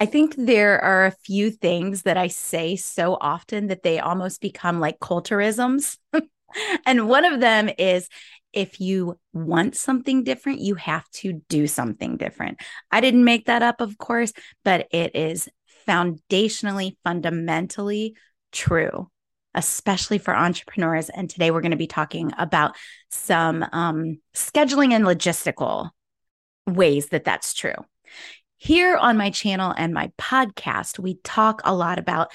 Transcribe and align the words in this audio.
I 0.00 0.06
think 0.06 0.34
there 0.36 0.82
are 0.82 1.06
a 1.06 1.16
few 1.24 1.50
things 1.50 2.02
that 2.02 2.16
I 2.16 2.28
say 2.28 2.76
so 2.76 3.16
often 3.20 3.66
that 3.66 3.82
they 3.82 3.98
almost 3.98 4.40
become 4.40 4.78
like 4.78 5.00
Coulterisms. 5.00 5.98
and 6.86 7.08
one 7.08 7.24
of 7.24 7.40
them 7.40 7.68
is 7.78 8.08
if 8.52 8.80
you 8.80 9.18
want 9.32 9.76
something 9.76 10.24
different, 10.24 10.60
you 10.60 10.76
have 10.76 11.08
to 11.10 11.34
do 11.48 11.66
something 11.66 12.16
different. 12.16 12.60
I 12.90 13.00
didn't 13.00 13.24
make 13.24 13.46
that 13.46 13.62
up, 13.62 13.80
of 13.80 13.98
course, 13.98 14.32
but 14.64 14.86
it 14.92 15.16
is 15.16 15.48
foundationally, 15.86 16.96
fundamentally 17.04 18.16
true, 18.52 19.10
especially 19.54 20.18
for 20.18 20.34
entrepreneurs. 20.34 21.08
And 21.08 21.28
today 21.28 21.50
we're 21.50 21.60
going 21.60 21.72
to 21.72 21.76
be 21.76 21.86
talking 21.86 22.32
about 22.38 22.76
some 23.10 23.64
um, 23.72 24.20
scheduling 24.34 24.92
and 24.92 25.04
logistical 25.04 25.90
ways 26.66 27.08
that 27.08 27.24
that's 27.24 27.52
true. 27.52 27.74
Here 28.58 28.96
on 28.96 29.16
my 29.16 29.30
channel 29.30 29.72
and 29.76 29.94
my 29.94 30.10
podcast, 30.18 30.98
we 30.98 31.14
talk 31.22 31.62
a 31.64 31.74
lot 31.74 31.98
about 31.98 32.32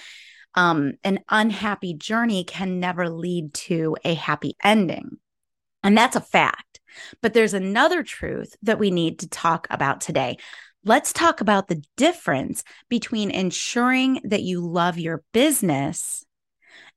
um, 0.56 0.94
an 1.04 1.20
unhappy 1.30 1.94
journey 1.94 2.44
can 2.46 2.80
never 2.80 3.10
lead 3.10 3.54
to 3.54 3.98
a 4.06 4.14
happy 4.14 4.56
ending. 4.64 5.18
And 5.84 5.98
that's 5.98 6.16
a 6.16 6.22
fact. 6.22 6.80
But 7.22 7.34
there's 7.34 7.54
another 7.54 8.04
truth 8.04 8.56
that 8.64 8.80
we 8.80 8.90
need 8.90 9.20
to 9.20 9.30
talk 9.30 9.68
about 9.70 10.00
today. 10.00 10.38
Let's 10.86 11.12
talk 11.12 11.42
about 11.42 11.68
the 11.68 11.84
difference 11.98 12.64
between 12.90 13.32
ensuring 13.32 14.22
that 14.24 14.44
you 14.44 14.66
love 14.66 14.98
your 14.98 15.24
business 15.34 16.26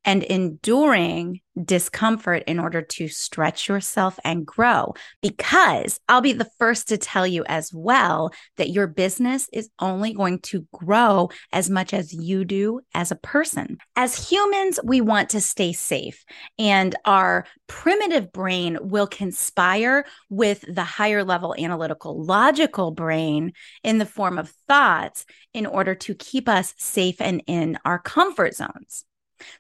and 0.06 0.23
enduring 0.23 1.41
discomfort 1.65 2.45
in 2.47 2.59
order 2.59 2.83
to 2.83 3.09
stretch 3.09 3.69
yourself 3.69 4.19
and 4.24 4.47
grow. 4.47 4.95
Because 5.20 5.98
I'll 6.09 6.20
be 6.20 6.33
the 6.33 6.51
first 6.59 6.88
to 6.88 6.98
tell 6.98 7.27
you 7.27 7.45
as 7.47 7.73
well 7.74 8.30
that 8.56 8.70
your 8.70 8.87
business 8.87 9.48
is 9.52 9.69
only 9.80 10.12
going 10.12 10.41
to 10.41 10.66
grow 10.73 11.30
as 11.52 11.69
much 11.69 11.92
as 11.92 12.12
you 12.12 12.45
do 12.45 12.80
as 12.95 13.11
a 13.11 13.16
person. 13.16 13.78
As 13.97 14.30
humans, 14.30 14.78
we 14.84 15.00
want 15.00 15.31
to 15.31 15.41
stay 15.41 15.72
safe, 15.72 16.25
and 16.59 16.94
our 17.05 17.47
primitive 17.66 18.33
brain 18.33 18.78
will 18.81 19.06
conspire 19.06 20.05
with 20.31 20.64
the 20.72 20.84
higher 20.84 21.25
level 21.25 21.55
analytical, 21.59 22.22
logical 22.22 22.92
brain 22.92 23.53
in 23.83 23.98
the 23.98 24.06
form 24.06 24.38
of 24.38 24.53
thoughts 24.69 25.25
in 25.53 25.66
order 25.66 25.94
to 25.94 26.14
keep 26.14 26.48
us 26.48 26.75
safe 26.77 27.20
and 27.20 27.42
in 27.47 27.78
our 27.84 27.98
comfort 27.98 28.55
zones. 28.55 29.05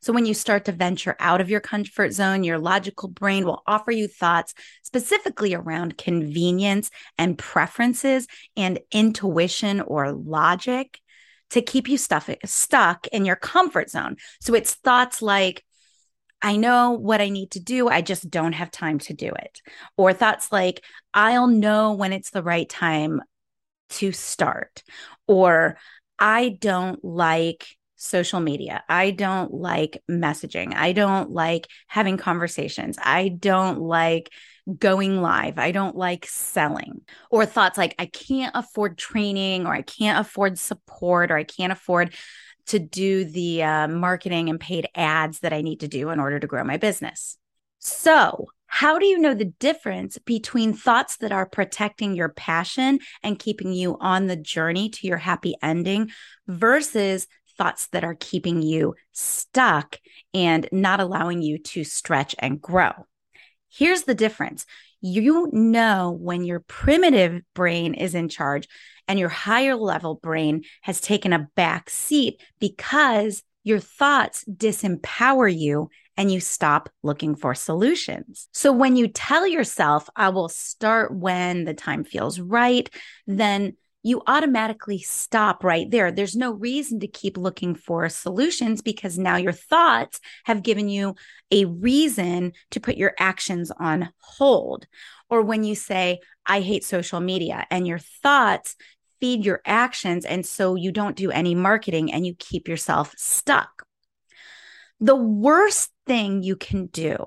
So, 0.00 0.12
when 0.12 0.26
you 0.26 0.34
start 0.34 0.64
to 0.66 0.72
venture 0.72 1.16
out 1.18 1.40
of 1.40 1.50
your 1.50 1.60
comfort 1.60 2.12
zone, 2.12 2.44
your 2.44 2.58
logical 2.58 3.08
brain 3.08 3.44
will 3.44 3.62
offer 3.66 3.90
you 3.90 4.08
thoughts 4.08 4.54
specifically 4.82 5.54
around 5.54 5.98
convenience 5.98 6.90
and 7.18 7.38
preferences 7.38 8.26
and 8.56 8.78
intuition 8.92 9.80
or 9.80 10.12
logic 10.12 11.00
to 11.50 11.62
keep 11.62 11.88
you 11.88 11.96
stuff, 11.96 12.28
stuck 12.44 13.06
in 13.08 13.24
your 13.24 13.36
comfort 13.36 13.90
zone. 13.90 14.16
So, 14.40 14.54
it's 14.54 14.74
thoughts 14.74 15.22
like, 15.22 15.64
I 16.42 16.56
know 16.56 16.92
what 16.92 17.20
I 17.20 17.28
need 17.28 17.52
to 17.52 17.60
do. 17.60 17.88
I 17.88 18.02
just 18.02 18.30
don't 18.30 18.52
have 18.52 18.70
time 18.70 18.98
to 19.00 19.14
do 19.14 19.28
it. 19.28 19.60
Or 19.96 20.12
thoughts 20.12 20.52
like, 20.52 20.84
I'll 21.14 21.48
know 21.48 21.92
when 21.94 22.12
it's 22.12 22.30
the 22.30 22.42
right 22.42 22.68
time 22.68 23.22
to 23.90 24.12
start. 24.12 24.82
Or 25.26 25.78
I 26.18 26.56
don't 26.60 27.04
like 27.04 27.66
social 27.96 28.40
media. 28.40 28.84
I 28.88 29.10
don't 29.10 29.52
like 29.52 30.02
messaging. 30.10 30.74
I 30.74 30.92
don't 30.92 31.30
like 31.30 31.68
having 31.88 32.16
conversations. 32.16 32.98
I 33.02 33.28
don't 33.28 33.80
like 33.80 34.30
going 34.78 35.22
live. 35.22 35.58
I 35.58 35.72
don't 35.72 35.96
like 35.96 36.26
selling. 36.26 37.02
Or 37.30 37.46
thoughts 37.46 37.78
like, 37.78 37.94
I 37.98 38.06
can't 38.06 38.52
afford 38.54 38.98
training, 38.98 39.66
or 39.66 39.72
I 39.72 39.82
can't 39.82 40.18
afford 40.18 40.58
support, 40.58 41.30
or 41.30 41.36
I 41.36 41.44
can't 41.44 41.72
afford 41.72 42.14
to 42.66 42.78
do 42.78 43.24
the 43.24 43.62
uh, 43.62 43.88
marketing 43.88 44.48
and 44.48 44.60
paid 44.60 44.88
ads 44.94 45.40
that 45.40 45.52
I 45.52 45.62
need 45.62 45.80
to 45.80 45.88
do 45.88 46.10
in 46.10 46.20
order 46.20 46.38
to 46.38 46.46
grow 46.46 46.64
my 46.64 46.76
business. 46.76 47.38
So, 47.78 48.46
how 48.66 48.98
do 48.98 49.06
you 49.06 49.18
know 49.18 49.34
the 49.34 49.44
difference 49.60 50.18
between 50.18 50.72
thoughts 50.72 51.18
that 51.18 51.30
are 51.30 51.46
protecting 51.46 52.16
your 52.16 52.28
passion 52.28 52.98
and 53.22 53.38
keeping 53.38 53.72
you 53.72 53.96
on 54.00 54.26
the 54.26 54.36
journey 54.36 54.90
to 54.90 55.06
your 55.06 55.18
happy 55.18 55.54
ending 55.62 56.10
versus 56.48 57.28
thoughts 57.56 57.88
that 57.88 58.04
are 58.04 58.16
keeping 58.18 58.62
you 58.62 58.94
stuck 59.12 59.98
and 60.34 60.68
not 60.72 61.00
allowing 61.00 61.42
you 61.42 61.58
to 61.58 61.84
stretch 61.84 62.34
and 62.38 62.60
grow. 62.60 62.92
Here's 63.68 64.02
the 64.02 64.14
difference 64.14 64.66
you 65.02 65.50
know 65.52 66.16
when 66.20 66.42
your 66.42 66.60
primitive 66.60 67.42
brain 67.54 67.94
is 67.94 68.14
in 68.14 68.28
charge 68.28 68.66
and 69.06 69.18
your 69.18 69.28
higher 69.28 69.76
level 69.76 70.14
brain 70.16 70.64
has 70.82 71.00
taken 71.00 71.32
a 71.32 71.48
back 71.54 71.90
seat 71.90 72.40
because 72.58 73.42
your 73.62 73.78
thoughts 73.78 74.44
disempower 74.44 75.54
you 75.54 75.90
and 76.16 76.32
you 76.32 76.40
stop 76.40 76.88
looking 77.02 77.34
for 77.34 77.54
solutions. 77.54 78.48
So 78.52 78.72
when 78.72 78.96
you 78.96 79.08
tell 79.08 79.46
yourself, 79.46 80.08
I 80.16 80.30
will 80.30 80.48
start 80.48 81.14
when 81.14 81.64
the 81.64 81.74
time 81.74 82.04
feels 82.04 82.40
right, 82.40 82.88
then 83.26 83.76
you 84.06 84.22
automatically 84.28 84.98
stop 84.98 85.64
right 85.64 85.90
there. 85.90 86.12
There's 86.12 86.36
no 86.36 86.52
reason 86.52 87.00
to 87.00 87.08
keep 87.08 87.36
looking 87.36 87.74
for 87.74 88.08
solutions 88.08 88.80
because 88.80 89.18
now 89.18 89.34
your 89.34 89.50
thoughts 89.50 90.20
have 90.44 90.62
given 90.62 90.88
you 90.88 91.16
a 91.50 91.64
reason 91.64 92.52
to 92.70 92.78
put 92.78 92.96
your 92.96 93.14
actions 93.18 93.72
on 93.72 94.10
hold. 94.18 94.86
Or 95.28 95.42
when 95.42 95.64
you 95.64 95.74
say, 95.74 96.20
I 96.46 96.60
hate 96.60 96.84
social 96.84 97.18
media, 97.18 97.66
and 97.68 97.84
your 97.84 97.98
thoughts 97.98 98.76
feed 99.20 99.44
your 99.44 99.60
actions. 99.66 100.24
And 100.24 100.46
so 100.46 100.76
you 100.76 100.92
don't 100.92 101.16
do 101.16 101.32
any 101.32 101.56
marketing 101.56 102.12
and 102.12 102.24
you 102.24 102.36
keep 102.38 102.68
yourself 102.68 103.12
stuck. 103.16 103.82
The 105.00 105.16
worst 105.16 105.90
thing 106.06 106.44
you 106.44 106.54
can 106.54 106.86
do 106.86 107.26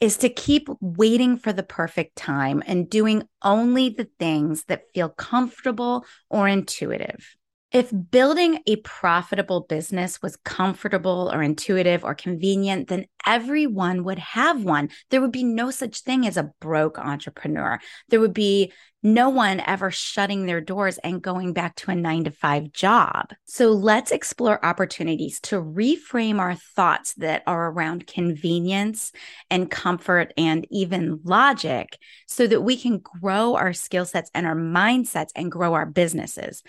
is 0.00 0.16
to 0.18 0.28
keep 0.28 0.68
waiting 0.80 1.38
for 1.38 1.52
the 1.52 1.62
perfect 1.62 2.16
time 2.16 2.62
and 2.66 2.90
doing 2.90 3.22
only 3.42 3.88
the 3.88 4.08
things 4.18 4.64
that 4.64 4.90
feel 4.94 5.08
comfortable 5.08 6.04
or 6.28 6.48
intuitive. 6.48 7.37
If 7.70 7.92
building 8.10 8.60
a 8.66 8.76
profitable 8.76 9.60
business 9.60 10.22
was 10.22 10.36
comfortable 10.36 11.30
or 11.30 11.42
intuitive 11.42 12.02
or 12.02 12.14
convenient, 12.14 12.88
then 12.88 13.04
everyone 13.26 14.04
would 14.04 14.18
have 14.18 14.64
one. 14.64 14.88
There 15.10 15.20
would 15.20 15.32
be 15.32 15.44
no 15.44 15.70
such 15.70 16.00
thing 16.00 16.26
as 16.26 16.38
a 16.38 16.50
broke 16.60 16.98
entrepreneur. 16.98 17.78
There 18.08 18.20
would 18.20 18.32
be 18.32 18.72
no 19.02 19.28
one 19.28 19.60
ever 19.60 19.90
shutting 19.90 20.46
their 20.46 20.62
doors 20.62 20.96
and 20.98 21.20
going 21.20 21.52
back 21.52 21.76
to 21.76 21.90
a 21.90 21.94
nine 21.94 22.24
to 22.24 22.30
five 22.30 22.72
job. 22.72 23.34
So 23.44 23.68
let's 23.72 24.12
explore 24.12 24.64
opportunities 24.64 25.38
to 25.40 25.56
reframe 25.56 26.38
our 26.38 26.54
thoughts 26.54 27.12
that 27.14 27.42
are 27.46 27.70
around 27.70 28.06
convenience 28.06 29.12
and 29.50 29.70
comfort 29.70 30.32
and 30.38 30.66
even 30.70 31.20
logic 31.22 31.98
so 32.26 32.46
that 32.46 32.62
we 32.62 32.78
can 32.78 32.98
grow 32.98 33.56
our 33.56 33.74
skill 33.74 34.06
sets 34.06 34.30
and 34.34 34.46
our 34.46 34.56
mindsets 34.56 35.32
and 35.36 35.52
grow 35.52 35.74
our 35.74 35.86
businesses. 35.86 36.62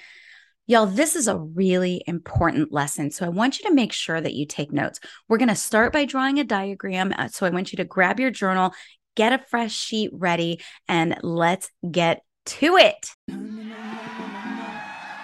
Y'all, 0.69 0.85
this 0.85 1.15
is 1.15 1.27
a 1.27 1.35
really 1.35 2.03
important 2.05 2.71
lesson. 2.71 3.09
So 3.09 3.25
I 3.25 3.29
want 3.29 3.57
you 3.57 3.67
to 3.67 3.73
make 3.73 3.91
sure 3.91 4.21
that 4.21 4.35
you 4.35 4.45
take 4.45 4.71
notes. 4.71 4.99
We're 5.27 5.39
going 5.39 5.49
to 5.49 5.55
start 5.55 5.91
by 5.91 6.05
drawing 6.05 6.37
a 6.37 6.43
diagram. 6.43 7.11
Uh, 7.17 7.27
so 7.27 7.47
I 7.47 7.49
want 7.49 7.73
you 7.73 7.77
to 7.77 7.85
grab 7.85 8.19
your 8.19 8.29
journal, 8.29 8.75
get 9.15 9.33
a 9.33 9.43
fresh 9.49 9.73
sheet 9.73 10.11
ready, 10.13 10.61
and 10.87 11.17
let's 11.23 11.71
get 11.89 12.21
to 12.45 12.77
it. 12.77 13.09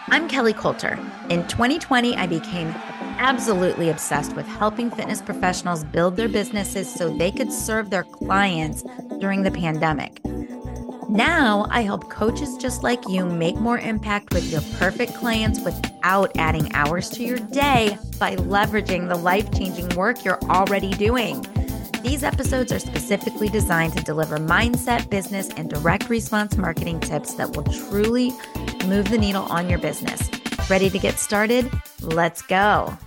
I'm 0.07 0.27
Kelly 0.27 0.53
Coulter. 0.53 0.97
In 1.29 1.47
2020, 1.47 2.15
I 2.15 2.25
became 2.25 2.69
absolutely 3.19 3.89
obsessed 3.89 4.35
with 4.35 4.47
helping 4.47 4.89
fitness 4.89 5.21
professionals 5.21 5.83
build 5.83 6.15
their 6.15 6.27
businesses 6.27 6.91
so 6.91 7.15
they 7.15 7.29
could 7.29 7.53
serve 7.53 7.91
their 7.91 8.03
clients 8.03 8.83
during 9.19 9.43
the 9.43 9.51
pandemic. 9.51 10.19
Now, 11.15 11.65
I 11.69 11.83
help 11.83 12.09
coaches 12.09 12.57
just 12.57 12.83
like 12.83 13.07
you 13.07 13.25
make 13.25 13.55
more 13.55 13.79
impact 13.79 14.33
with 14.33 14.51
your 14.51 14.59
perfect 14.77 15.13
clients 15.13 15.61
without 15.61 16.29
adding 16.37 16.75
hours 16.75 17.09
to 17.11 17.23
your 17.23 17.37
day 17.37 17.97
by 18.19 18.35
leveraging 18.35 19.07
the 19.07 19.15
life 19.15 19.49
changing 19.53 19.87
work 19.95 20.25
you're 20.25 20.41
already 20.49 20.91
doing. 20.91 21.41
These 22.03 22.25
episodes 22.25 22.73
are 22.73 22.79
specifically 22.79 23.47
designed 23.47 23.95
to 23.97 24.03
deliver 24.03 24.39
mindset, 24.39 25.09
business, 25.09 25.47
and 25.55 25.69
direct 25.69 26.09
response 26.09 26.57
marketing 26.57 26.99
tips 26.99 27.35
that 27.35 27.55
will 27.55 27.63
truly 27.63 28.33
move 28.85 29.07
the 29.07 29.17
needle 29.17 29.43
on 29.43 29.69
your 29.69 29.79
business. 29.79 30.29
Ready 30.69 30.89
to 30.89 30.99
get 30.99 31.17
started? 31.17 31.71
Let's 32.01 32.41
go. 32.41 32.97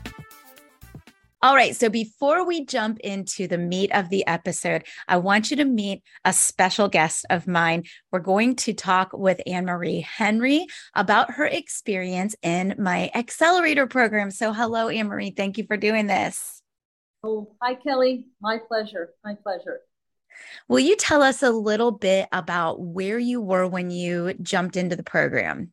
All 1.41 1.55
right. 1.55 1.77
So 1.77 1.89
before 1.89 2.45
we 2.45 2.65
jump 2.65 2.99
into 2.99 3.47
the 3.47 3.59
meat 3.59 3.93
of 3.93 4.09
the 4.09 4.27
episode, 4.27 4.85
I 5.07 5.19
want 5.19 5.53
you 5.53 5.57
to 5.59 5.65
meet 5.65 6.03
a 6.25 6.33
special 6.33 6.89
guest 6.89 7.27
of 7.31 7.47
mine. 7.47 7.85
We're 8.11 8.19
going 8.19 8.57
to 8.57 8.73
talk 8.73 9.11
with 9.13 9.41
Anne 9.47 9.67
Marie 9.67 10.01
Henry 10.01 10.67
about 10.95 11.33
her 11.33 11.47
experience 11.47 12.35
in 12.43 12.75
my 12.77 13.13
accelerator 13.15 13.87
program. 13.87 14.33
So, 14.33 14.53
hello, 14.53 14.89
Anne 14.89 15.07
Marie. 15.07 15.31
Thank 15.31 15.59
you 15.59 15.65
for 15.69 15.77
doing 15.77 16.09
this. 16.09 16.61
Oh, 17.23 17.55
hi, 17.63 17.75
Kelly. 17.75 18.27
My 18.41 18.59
pleasure. 18.59 19.11
My 19.25 19.35
pleasure. 19.35 19.81
Will 20.69 20.81
you 20.81 20.97
tell 20.97 21.23
us 21.23 21.43
a 21.45 21.51
little 21.51 21.93
bit 21.93 22.29
about 22.33 22.81
where 22.81 23.19
you 23.19 23.41
were 23.41 23.67
when 23.67 23.93
you 23.93 24.35
jumped 24.43 24.77
into 24.77 24.97
the 24.97 25.05
program? 25.05 25.73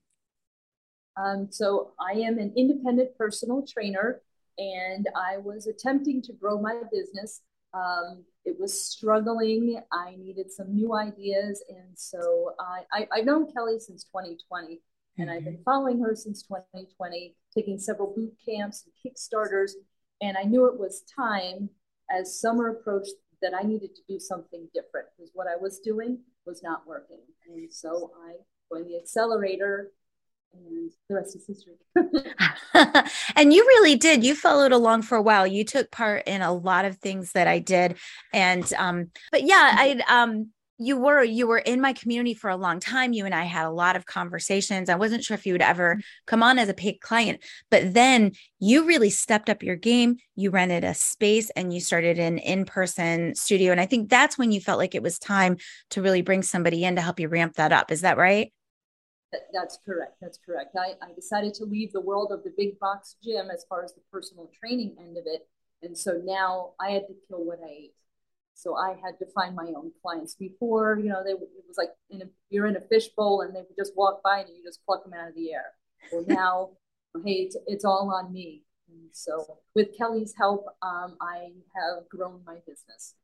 Um, 1.17 1.47
so 1.50 1.94
I 2.00 2.19
am 2.19 2.38
an 2.38 2.53
independent 2.56 3.17
personal 3.17 3.65
trainer, 3.67 4.21
and 4.57 5.07
I 5.16 5.38
was 5.38 5.68
attempting 5.68 6.22
to 6.24 6.34
grow 6.34 6.60
my 6.60 6.81
business. 6.92 7.42
Um, 7.74 8.24
it 8.46 8.56
was 8.60 8.90
struggling. 8.90 9.81
I 9.92 10.16
needed 10.18 10.52
some 10.52 10.74
new 10.74 10.96
ideas, 10.96 11.63
and 11.69 11.98
so 11.98 12.54
I, 12.60 12.84
I 12.94 13.07
I've 13.13 13.25
known 13.25 13.52
Kelly 13.52 13.80
since 13.80 14.06
2020, 14.06 14.80
and 15.18 15.30
I've 15.30 15.44
been 15.44 15.56
mm-hmm. 15.56 15.63
following 15.63 16.02
her 16.02 16.16
since 16.16 16.44
2020, 16.44 17.36
taking 17.54 17.78
several 17.78 18.13
boot 18.16 18.34
camps 18.48 18.86
and 18.86 18.94
kickstarters, 19.13 19.72
and 20.22 20.38
I 20.38 20.44
knew 20.44 20.68
it 20.68 20.80
was 20.80 21.04
time 21.13 21.69
as 22.10 22.40
summer 22.40 22.69
approached 22.69 23.13
that 23.42 23.54
I 23.54 23.63
needed 23.63 23.96
to 23.96 24.01
do 24.08 24.19
something 24.19 24.69
different 24.74 25.08
because 25.18 25.31
what 25.34 25.48
I 25.48 25.58
was 25.58 25.80
doing 25.80 26.19
was 26.46 26.63
not 26.63 26.88
working, 26.88 27.22
and 27.48 27.74
so 27.74 28.12
I 28.25 28.36
joined 28.72 28.90
the 28.90 28.98
accelerator 28.98 29.92
and 30.56 30.92
the 31.10 31.16
rest 31.16 31.36
is 31.36 31.46
history. 31.48 31.74
and 33.36 33.54
you 33.54 33.63
really 33.66 33.96
did. 33.96 34.24
You 34.24 34.36
followed 34.36 34.72
along 34.72 35.04
for 35.04 35.18
a 35.18 35.22
while. 35.22 35.46
You 35.46 35.63
took 35.63 35.92
part 35.92 36.24
in 36.25 36.42
a 36.42 36.54
lot 36.54 36.86
of 36.86 36.98
things 36.98 37.31
that 37.34 37.48
I 37.48 37.60
did. 37.60 37.98
And 38.34 38.72
um, 38.74 39.12
but 39.31 39.44
yeah, 39.44 39.75
I 39.78 40.02
um 40.07 40.52
you 40.78 40.98
were 40.98 41.24
you 41.24 41.48
were 41.48 41.57
in 41.57 41.80
my 41.80 41.94
community 41.94 42.34
for 42.34 42.50
a 42.50 42.57
long 42.57 42.80
time 42.80 43.13
you 43.13 43.25
and 43.25 43.34
i 43.34 43.44
had 43.44 43.66
a 43.66 43.72
lot 43.72 43.96
of 43.96 44.06
conversations 44.06 44.90
i 44.90 44.96
wasn't 44.96 45.24
sure 45.24 45.36
if 45.36 45.46
you 45.46 45.54
would 45.54 45.62
ever 45.62 45.94
mm-hmm. 45.96 46.02
come 46.28 46.44
on 46.44 46.60
as 46.60 46.68
a 46.68 46.74
paid 46.74 47.00
client 47.00 47.42
but 47.72 47.94
then 47.94 48.31
you 48.60 48.86
really 48.86 49.10
stepped 49.10 49.50
up 49.50 49.63
your 49.63 49.75
game 49.78 50.18
you 50.36 50.50
rented 50.50 50.84
a 50.84 50.94
space 50.94 51.50
and 51.51 51.74
you 51.74 51.80
started 51.80 52.19
an 52.19 52.38
in-person 52.40 53.34
studio 53.36 53.72
and 53.72 53.80
i 53.80 53.86
think 53.86 54.10
that's 54.10 54.38
when 54.38 54.51
you 54.51 54.60
felt 54.60 54.80
like 54.80 54.96
it 54.96 55.04
was 55.04 55.18
time 55.18 55.56
to 55.90 56.01
really 56.01 56.22
bring 56.22 56.44
somebody 56.44 56.84
in 56.84 56.96
to 56.96 57.01
help 57.01 57.19
you 57.19 57.30
ramp 57.30 57.54
that 57.56 57.72
up 57.72 57.90
is 57.92 58.01
that 58.01 58.18
right 58.18 58.51
that's 59.54 59.80
correct. 59.86 60.18
That's 60.22 60.40
correct. 60.46 60.76
I, 60.78 60.94
I 61.02 61.14
decided 61.14 61.54
to 61.56 61.66
leave 61.66 61.92
the 61.92 62.02
world 62.02 62.32
of 62.32 62.44
the 62.44 62.54
big 62.58 62.80
box 62.80 63.16
gym 63.24 63.50
as 63.54 63.66
far 63.68 63.84
as 63.84 63.94
the 63.94 64.02
personal 64.12 64.50
training 64.60 64.96
end 65.00 65.18
of 65.18 65.24
it. 65.26 65.48
And 65.82 65.98
so 65.98 66.22
now 66.24 66.72
I 66.80 66.92
had 66.92 67.08
to 67.08 67.14
kill 67.28 67.46
what 67.46 67.60
I 67.64 67.70
ate. 67.70 67.94
So 68.54 68.76
I 68.76 68.96
had 69.04 69.20
to 69.20 69.26
find 69.34 69.56
my 69.56 69.72
own 69.76 69.92
clients. 70.02 70.36
Before, 70.36 70.98
you 70.98 71.10
know, 71.10 71.24
they 71.24 71.32
it 71.32 71.66
was 71.68 71.78
like 71.78 71.90
in 72.10 72.22
a, 72.22 72.26
you're 72.50 72.68
in 72.68 72.78
a 72.78 72.82
fishbowl 72.82 73.42
and 73.42 73.54
they 73.54 73.60
would 73.60 73.76
just 73.78 73.94
walk 73.96 74.22
by 74.24 74.40
and 74.40 74.50
you 74.50 74.64
just 74.64 74.86
pluck 74.86 75.04
them 75.04 75.14
out 75.14 75.28
of 75.28 75.36
the 75.36 75.54
air. 75.54 75.74
Well, 76.12 76.26
now, 76.28 76.70
hey, 77.26 77.44
it's, 77.44 77.58
it's 77.68 77.86
all 77.86 78.14
on 78.14 78.32
me. 78.32 78.64
And 78.88 79.10
so 79.12 79.58
with 79.76 79.98
Kelly's 79.98 80.34
help, 80.38 80.66
um, 80.82 81.18
I 81.22 81.50
have 81.76 82.08
grown 82.10 82.42
my 82.46 82.58
business. 82.66 83.16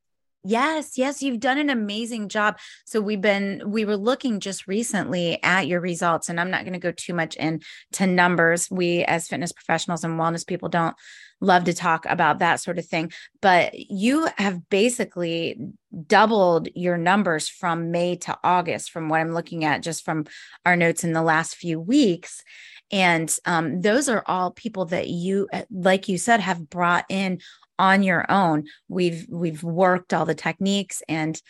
Yes, 0.43 0.97
yes, 0.97 1.21
you've 1.21 1.39
done 1.39 1.59
an 1.59 1.69
amazing 1.69 2.27
job. 2.27 2.57
So 2.85 2.99
we've 2.99 3.21
been 3.21 3.61
we 3.65 3.85
were 3.85 3.97
looking 3.97 4.39
just 4.39 4.67
recently 4.67 5.41
at 5.43 5.67
your 5.67 5.79
results 5.79 6.29
and 6.29 6.39
I'm 6.39 6.49
not 6.49 6.63
going 6.63 6.73
to 6.73 6.79
go 6.79 6.91
too 6.91 7.13
much 7.13 7.35
into 7.35 8.07
numbers. 8.07 8.67
We 8.71 9.03
as 9.03 9.27
fitness 9.27 9.51
professionals 9.51 10.03
and 10.03 10.19
wellness 10.19 10.45
people 10.45 10.69
don't 10.69 10.95
love 11.41 11.65
to 11.65 11.73
talk 11.73 12.05
about 12.07 12.39
that 12.39 12.59
sort 12.59 12.79
of 12.79 12.85
thing, 12.85 13.11
but 13.41 13.73
you 13.75 14.29
have 14.37 14.67
basically 14.69 15.59
doubled 16.07 16.69
your 16.73 16.97
numbers 16.97 17.47
from 17.47 17.91
May 17.91 18.15
to 18.17 18.37
August 18.43 18.91
from 18.91 19.09
what 19.09 19.19
I'm 19.19 19.33
looking 19.33 19.63
at 19.63 19.83
just 19.83 20.03
from 20.03 20.25
our 20.65 20.75
notes 20.75 21.03
in 21.03 21.13
the 21.13 21.23
last 21.23 21.55
few 21.55 21.79
weeks 21.79 22.43
and 22.91 23.33
um, 23.45 23.81
those 23.81 24.09
are 24.09 24.23
all 24.25 24.51
people 24.51 24.85
that 24.85 25.07
you 25.07 25.47
like 25.71 26.09
you 26.09 26.17
said 26.17 26.39
have 26.41 26.69
brought 26.69 27.05
in 27.09 27.39
on 27.81 28.03
your 28.03 28.29
own 28.29 28.63
we've 28.87 29.25
we've 29.29 29.63
worked 29.63 30.13
all 30.13 30.25
the 30.25 30.35
techniques 30.35 31.01
and 31.09 31.41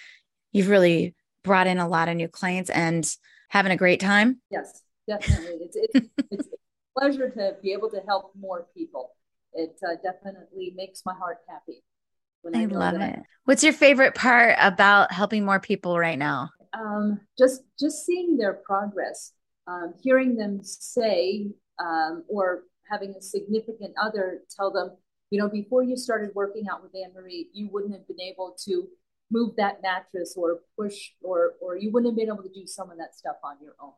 you've 0.51 0.69
really 0.69 1.13
brought 1.43 1.67
in 1.67 1.77
a 1.77 1.87
lot 1.87 2.07
of 2.07 2.15
new 2.15 2.27
clients 2.27 2.69
and 2.69 3.15
having 3.49 3.71
a 3.71 3.77
great 3.77 3.99
time 3.99 4.39
yes 4.49 4.81
definitely 5.07 5.57
it's 5.61 5.75
it's, 5.75 6.07
it's 6.31 6.47
a 6.47 6.99
pleasure 6.99 7.29
to 7.29 7.55
be 7.61 7.73
able 7.73 7.89
to 7.89 8.01
help 8.07 8.31
more 8.39 8.67
people 8.75 9.11
it 9.53 9.75
uh, 9.85 9.95
definitely 10.01 10.73
makes 10.77 11.01
my 11.05 11.13
heart 11.13 11.39
happy 11.49 11.83
I, 12.53 12.63
I 12.63 12.65
love 12.65 12.95
it. 12.95 13.01
I, 13.01 13.21
What's 13.45 13.63
your 13.63 13.73
favorite 13.73 14.15
part 14.15 14.55
about 14.59 15.11
helping 15.11 15.45
more 15.45 15.59
people 15.59 15.97
right 15.97 16.17
now? 16.17 16.49
Um, 16.73 17.19
just 17.37 17.61
just 17.79 18.05
seeing 18.05 18.37
their 18.37 18.53
progress, 18.53 19.33
um, 19.67 19.93
hearing 20.01 20.35
them 20.35 20.59
say, 20.63 21.47
um, 21.79 22.23
or 22.29 22.63
having 22.89 23.13
a 23.17 23.21
significant 23.21 23.93
other 24.01 24.41
tell 24.55 24.71
them, 24.71 24.91
you 25.31 25.39
know, 25.39 25.47
before 25.47 25.81
you 25.81 25.97
started 25.97 26.29
working 26.35 26.65
out 26.69 26.83
with 26.83 26.91
Anne 26.93 27.13
Marie, 27.15 27.47
you 27.53 27.69
wouldn't 27.71 27.93
have 27.93 28.05
been 28.05 28.19
able 28.19 28.55
to 28.65 28.87
move 29.31 29.55
that 29.55 29.81
mattress 29.81 30.35
or 30.37 30.59
push 30.77 31.11
or 31.23 31.53
or 31.61 31.77
you 31.77 31.89
wouldn't 31.89 32.11
have 32.11 32.17
been 32.17 32.27
able 32.27 32.43
to 32.43 32.53
do 32.53 32.67
some 32.67 32.91
of 32.91 32.97
that 32.97 33.15
stuff 33.15 33.37
on 33.43 33.55
your 33.63 33.73
own. 33.81 33.93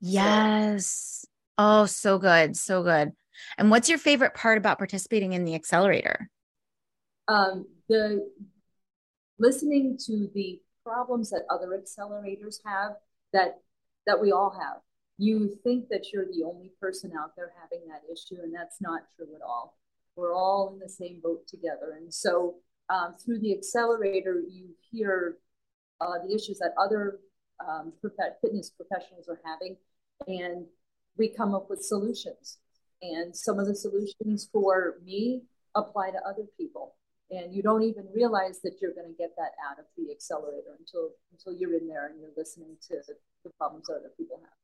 Yes. 0.00 1.20
So, 1.22 1.28
oh, 1.58 1.86
so 1.86 2.18
good. 2.18 2.56
So 2.56 2.82
good. 2.82 3.12
And 3.58 3.70
what's 3.70 3.90
your 3.90 3.98
favorite 3.98 4.34
part 4.34 4.56
about 4.56 4.78
participating 4.78 5.34
in 5.34 5.44
the 5.44 5.54
accelerator? 5.54 6.30
Um, 7.28 7.66
the 7.88 8.26
listening 9.38 9.98
to 10.06 10.30
the 10.34 10.62
problems 10.82 11.30
that 11.30 11.42
other 11.50 11.78
accelerators 11.78 12.56
have 12.64 12.92
that 13.34 13.58
that 14.06 14.20
we 14.20 14.32
all 14.32 14.50
have. 14.58 14.78
You 15.18 15.56
think 15.62 15.90
that 15.90 16.06
you're 16.12 16.24
the 16.24 16.42
only 16.44 16.72
person 16.80 17.12
out 17.18 17.36
there 17.36 17.52
having 17.60 17.86
that 17.88 18.00
issue, 18.10 18.40
and 18.42 18.52
that's 18.52 18.80
not 18.80 19.02
true 19.16 19.28
at 19.36 19.42
all 19.42 19.76
we're 20.16 20.34
all 20.34 20.72
in 20.72 20.78
the 20.78 20.88
same 20.88 21.20
boat 21.22 21.46
together. 21.48 21.96
And 21.98 22.12
so 22.12 22.56
um, 22.90 23.14
through 23.24 23.40
the 23.40 23.52
accelerator, 23.52 24.42
you 24.48 24.68
hear 24.90 25.38
uh, 26.00 26.18
the 26.26 26.34
issues 26.34 26.58
that 26.58 26.74
other 26.78 27.18
um, 27.66 27.92
fitness 28.42 28.70
professionals 28.70 29.28
are 29.28 29.40
having, 29.44 29.76
and 30.26 30.66
we 31.16 31.28
come 31.28 31.54
up 31.54 31.70
with 31.70 31.82
solutions. 31.82 32.58
And 33.02 33.34
some 33.36 33.58
of 33.58 33.66
the 33.66 33.74
solutions 33.74 34.48
for 34.52 34.94
me 35.04 35.42
apply 35.74 36.10
to 36.10 36.18
other 36.26 36.46
people. 36.58 36.96
And 37.30 37.54
you 37.54 37.62
don't 37.62 37.82
even 37.82 38.06
realize 38.14 38.60
that 38.62 38.76
you're 38.80 38.94
going 38.94 39.10
to 39.10 39.16
get 39.16 39.34
that 39.36 39.52
out 39.68 39.78
of 39.78 39.86
the 39.96 40.10
accelerator 40.12 40.76
until 40.78 41.10
until 41.32 41.58
you're 41.58 41.74
in 41.76 41.88
there 41.88 42.06
and 42.06 42.20
you're 42.20 42.36
listening 42.36 42.76
to 42.88 42.96
the 43.44 43.50
problems 43.58 43.86
that 43.86 43.94
other 43.94 44.12
people 44.16 44.40
have. 44.42 44.63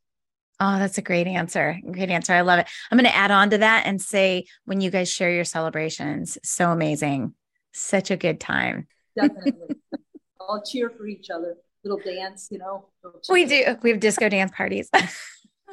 Oh, 0.63 0.79
that's 0.79 0.99
a 0.99 1.03
great 1.03 1.27
answer. 1.27 1.81
Great 1.91 2.11
answer. 2.11 2.35
I 2.35 2.43
love 2.43 2.59
it. 2.59 2.69
I'm 2.91 2.99
going 2.99 3.11
to 3.11 3.17
add 3.17 3.31
on 3.31 3.49
to 3.51 3.59
that 3.59 3.87
and 3.87 4.01
say 4.01 4.45
when 4.67 4.83
you 4.83 4.91
guys 4.91 5.11
share 5.11 5.33
your 5.33 5.45
celebrations, 5.45 6.37
so 6.45 6.71
amazing. 6.71 7.35
Such 7.73 8.11
a 8.11 8.17
good 8.17 8.39
time. 8.41 8.87
Definitely. 9.17 9.77
All 10.41 10.63
cheer 10.63 10.91
for 10.91 11.07
each 11.07 11.31
other. 11.31 11.57
Little 11.83 12.01
dance, 12.05 12.49
you 12.51 12.59
know. 12.59 12.89
We 13.31 13.47
do. 13.47 13.77
We 13.83 13.91
have 13.91 14.01
disco 14.01 14.29
dance 14.29 14.53
parties. 14.55 14.91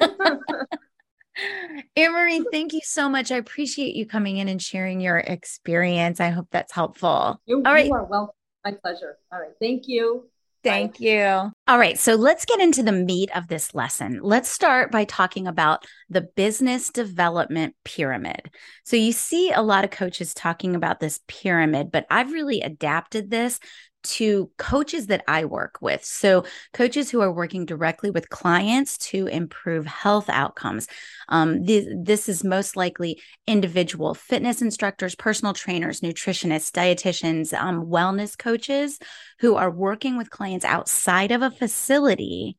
Anne-Marie, 1.96 2.44
thank 2.50 2.72
you 2.72 2.80
so 2.82 3.08
much. 3.08 3.30
I 3.30 3.36
appreciate 3.36 3.94
you 3.94 4.06
coming 4.06 4.38
in 4.38 4.48
and 4.48 4.60
sharing 4.60 5.00
your 5.00 5.18
experience. 5.18 6.18
I 6.18 6.30
hope 6.30 6.48
that's 6.50 6.72
helpful. 6.72 7.40
You, 7.46 7.62
All 7.64 7.72
right. 7.72 7.86
You 7.86 7.94
are 7.94 8.04
welcome. 8.04 8.34
My 8.64 8.72
pleasure. 8.72 9.18
All 9.32 9.38
right. 9.38 9.52
Thank 9.60 9.84
you. 9.86 10.28
Thank 10.62 11.00
you. 11.00 11.52
All 11.68 11.78
right. 11.78 11.98
So 11.98 12.14
let's 12.14 12.44
get 12.44 12.60
into 12.60 12.82
the 12.82 12.92
meat 12.92 13.30
of 13.34 13.48
this 13.48 13.74
lesson. 13.74 14.20
Let's 14.22 14.48
start 14.48 14.90
by 14.90 15.04
talking 15.04 15.46
about 15.46 15.84
the 16.08 16.22
business 16.22 16.90
development 16.90 17.74
pyramid. 17.84 18.50
So 18.84 18.96
you 18.96 19.12
see 19.12 19.52
a 19.52 19.62
lot 19.62 19.84
of 19.84 19.90
coaches 19.90 20.34
talking 20.34 20.74
about 20.74 21.00
this 21.00 21.20
pyramid, 21.28 21.90
but 21.92 22.06
I've 22.10 22.32
really 22.32 22.60
adapted 22.60 23.30
this 23.30 23.60
to 24.08 24.50
coaches 24.56 25.06
that 25.06 25.22
I 25.28 25.44
work 25.44 25.78
with. 25.80 26.04
So, 26.04 26.44
coaches 26.72 27.10
who 27.10 27.20
are 27.20 27.32
working 27.32 27.66
directly 27.66 28.10
with 28.10 28.28
clients 28.30 28.98
to 28.98 29.26
improve 29.26 29.86
health 29.86 30.28
outcomes. 30.28 30.88
Um, 31.28 31.64
this, 31.64 31.86
this 31.96 32.28
is 32.28 32.44
most 32.44 32.76
likely 32.76 33.20
individual 33.46 34.14
fitness 34.14 34.62
instructors, 34.62 35.14
personal 35.14 35.52
trainers, 35.52 36.00
nutritionists, 36.00 36.70
dietitians, 36.70 37.52
um, 37.58 37.86
wellness 37.86 38.36
coaches 38.36 38.98
who 39.40 39.56
are 39.56 39.70
working 39.70 40.16
with 40.16 40.30
clients 40.30 40.64
outside 40.64 41.30
of 41.30 41.42
a 41.42 41.50
facility 41.50 42.56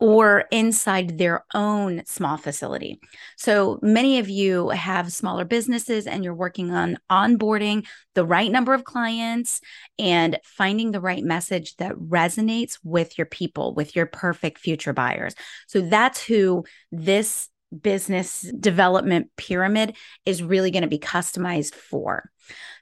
or 0.00 0.44
inside 0.50 1.18
their 1.18 1.44
own 1.54 2.02
small 2.06 2.38
facility. 2.38 2.98
So 3.36 3.78
many 3.82 4.18
of 4.18 4.30
you 4.30 4.70
have 4.70 5.12
smaller 5.12 5.44
businesses 5.44 6.06
and 6.06 6.24
you're 6.24 6.34
working 6.34 6.70
on 6.70 6.98
onboarding 7.10 7.86
the 8.14 8.24
right 8.24 8.50
number 8.50 8.72
of 8.72 8.84
clients 8.84 9.60
and 9.98 10.38
finding 10.42 10.90
the 10.90 11.00
right 11.00 11.22
message 11.22 11.76
that 11.76 11.94
resonates 11.94 12.78
with 12.82 13.18
your 13.18 13.26
people, 13.26 13.74
with 13.74 13.94
your 13.94 14.06
perfect 14.06 14.58
future 14.58 14.94
buyers. 14.94 15.34
So 15.66 15.82
that's 15.82 16.24
who 16.24 16.64
this 16.90 17.48
business 17.78 18.40
development 18.58 19.30
pyramid 19.36 19.96
is 20.26 20.42
really 20.42 20.70
going 20.70 20.82
to 20.82 20.88
be 20.88 20.98
customized 20.98 21.74
for. 21.74 22.30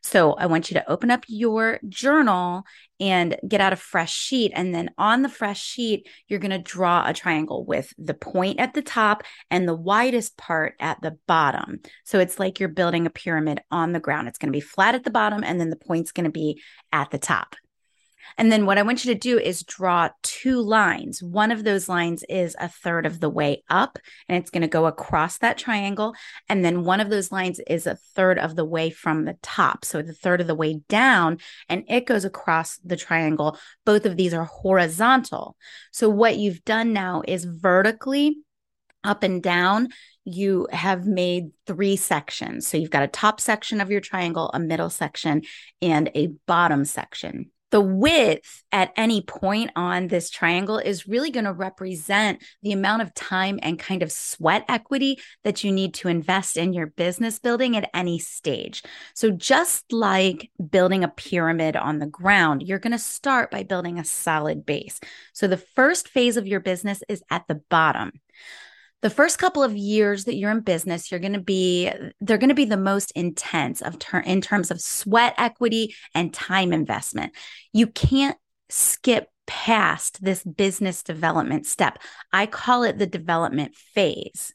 So 0.02 0.32
I 0.32 0.46
want 0.46 0.70
you 0.70 0.74
to 0.74 0.90
open 0.90 1.10
up 1.10 1.24
your 1.28 1.78
journal 1.88 2.64
and 3.00 3.36
get 3.46 3.60
out 3.60 3.72
a 3.72 3.76
fresh 3.76 4.12
sheet. 4.12 4.52
And 4.54 4.74
then 4.74 4.90
on 4.98 5.22
the 5.22 5.28
fresh 5.28 5.62
sheet, 5.62 6.08
you're 6.26 6.40
going 6.40 6.50
to 6.50 6.58
draw 6.58 7.06
a 7.06 7.14
triangle 7.14 7.64
with 7.64 7.92
the 7.98 8.14
point 8.14 8.60
at 8.60 8.74
the 8.74 8.82
top 8.82 9.22
and 9.50 9.68
the 9.68 9.74
widest 9.74 10.36
part 10.36 10.74
at 10.80 11.00
the 11.02 11.16
bottom. 11.26 11.80
So 12.04 12.18
it's 12.18 12.38
like 12.38 12.58
you're 12.58 12.68
building 12.68 13.06
a 13.06 13.10
pyramid 13.10 13.60
on 13.70 13.92
the 13.92 14.00
ground. 14.00 14.28
It's 14.28 14.38
going 14.38 14.52
to 14.52 14.56
be 14.56 14.60
flat 14.60 14.94
at 14.94 15.04
the 15.04 15.10
bottom 15.10 15.44
and 15.44 15.60
then 15.60 15.70
the 15.70 15.76
point's 15.76 16.12
going 16.12 16.24
to 16.24 16.30
be 16.30 16.60
at 16.92 17.10
the 17.10 17.18
top. 17.18 17.56
And 18.36 18.52
then 18.52 18.66
what 18.66 18.78
I 18.78 18.82
want 18.82 19.04
you 19.04 19.12
to 19.12 19.18
do 19.18 19.38
is 19.38 19.62
draw 19.62 20.10
two 20.22 20.60
lines. 20.60 21.22
One 21.22 21.50
of 21.50 21.64
those 21.64 21.88
lines 21.88 22.24
is 22.28 22.56
a 22.58 22.68
third 22.68 23.06
of 23.06 23.20
the 23.20 23.30
way 23.30 23.62
up 23.68 23.98
and 24.28 24.36
it's 24.38 24.50
going 24.50 24.62
to 24.62 24.68
go 24.68 24.86
across 24.86 25.38
that 25.38 25.58
triangle. 25.58 26.14
And 26.48 26.64
then 26.64 26.84
one 26.84 27.00
of 27.00 27.10
those 27.10 27.32
lines 27.32 27.60
is 27.66 27.86
a 27.86 27.96
third 28.14 28.38
of 28.38 28.56
the 28.56 28.64
way 28.64 28.90
from 28.90 29.24
the 29.24 29.38
top. 29.42 29.84
So 29.84 30.02
the 30.02 30.12
third 30.12 30.40
of 30.40 30.46
the 30.46 30.54
way 30.54 30.80
down 30.88 31.38
and 31.68 31.84
it 31.88 32.06
goes 32.06 32.24
across 32.24 32.78
the 32.78 32.96
triangle. 32.96 33.58
Both 33.84 34.06
of 34.06 34.16
these 34.16 34.34
are 34.34 34.44
horizontal. 34.44 35.56
So 35.92 36.08
what 36.08 36.36
you've 36.36 36.64
done 36.64 36.92
now 36.92 37.22
is 37.26 37.44
vertically 37.44 38.38
up 39.04 39.22
and 39.22 39.42
down, 39.42 39.88
you 40.24 40.68
have 40.70 41.06
made 41.06 41.50
three 41.66 41.96
sections. 41.96 42.66
So 42.66 42.76
you've 42.76 42.90
got 42.90 43.02
a 43.02 43.08
top 43.08 43.40
section 43.40 43.80
of 43.80 43.90
your 43.90 44.00
triangle, 44.00 44.50
a 44.52 44.60
middle 44.60 44.90
section, 44.90 45.42
and 45.80 46.10
a 46.14 46.28
bottom 46.46 46.84
section. 46.84 47.50
The 47.70 47.80
width 47.80 48.64
at 48.72 48.92
any 48.96 49.20
point 49.20 49.70
on 49.76 50.08
this 50.08 50.30
triangle 50.30 50.78
is 50.78 51.06
really 51.06 51.30
going 51.30 51.44
to 51.44 51.52
represent 51.52 52.42
the 52.62 52.72
amount 52.72 53.02
of 53.02 53.14
time 53.14 53.58
and 53.62 53.78
kind 53.78 54.02
of 54.02 54.10
sweat 54.10 54.64
equity 54.68 55.18
that 55.44 55.62
you 55.64 55.72
need 55.72 55.94
to 55.94 56.08
invest 56.08 56.56
in 56.56 56.72
your 56.72 56.86
business 56.86 57.38
building 57.38 57.76
at 57.76 57.90
any 57.92 58.18
stage. 58.18 58.82
So, 59.14 59.30
just 59.30 59.92
like 59.92 60.50
building 60.70 61.04
a 61.04 61.08
pyramid 61.08 61.76
on 61.76 61.98
the 61.98 62.06
ground, 62.06 62.62
you're 62.62 62.78
going 62.78 62.92
to 62.92 62.98
start 62.98 63.50
by 63.50 63.62
building 63.62 63.98
a 63.98 64.04
solid 64.04 64.64
base. 64.64 65.00
So, 65.32 65.46
the 65.46 65.56
first 65.56 66.08
phase 66.08 66.36
of 66.36 66.46
your 66.46 66.60
business 66.60 67.02
is 67.08 67.22
at 67.30 67.46
the 67.48 67.56
bottom 67.68 68.12
the 69.02 69.10
first 69.10 69.38
couple 69.38 69.62
of 69.62 69.76
years 69.76 70.24
that 70.24 70.36
you're 70.36 70.50
in 70.50 70.60
business 70.60 71.10
you're 71.10 71.20
going 71.20 71.32
to 71.32 71.40
be 71.40 71.90
they're 72.20 72.38
going 72.38 72.48
to 72.48 72.54
be 72.54 72.64
the 72.64 72.76
most 72.76 73.10
intense 73.12 73.80
of 73.82 73.98
ter- 73.98 74.20
in 74.20 74.40
terms 74.40 74.70
of 74.70 74.80
sweat 74.80 75.34
equity 75.38 75.94
and 76.14 76.34
time 76.34 76.72
investment 76.72 77.32
you 77.72 77.86
can't 77.86 78.36
skip 78.68 79.28
past 79.46 80.22
this 80.22 80.44
business 80.44 81.02
development 81.02 81.66
step 81.66 81.98
i 82.32 82.46
call 82.46 82.82
it 82.82 82.98
the 82.98 83.06
development 83.06 83.74
phase 83.74 84.54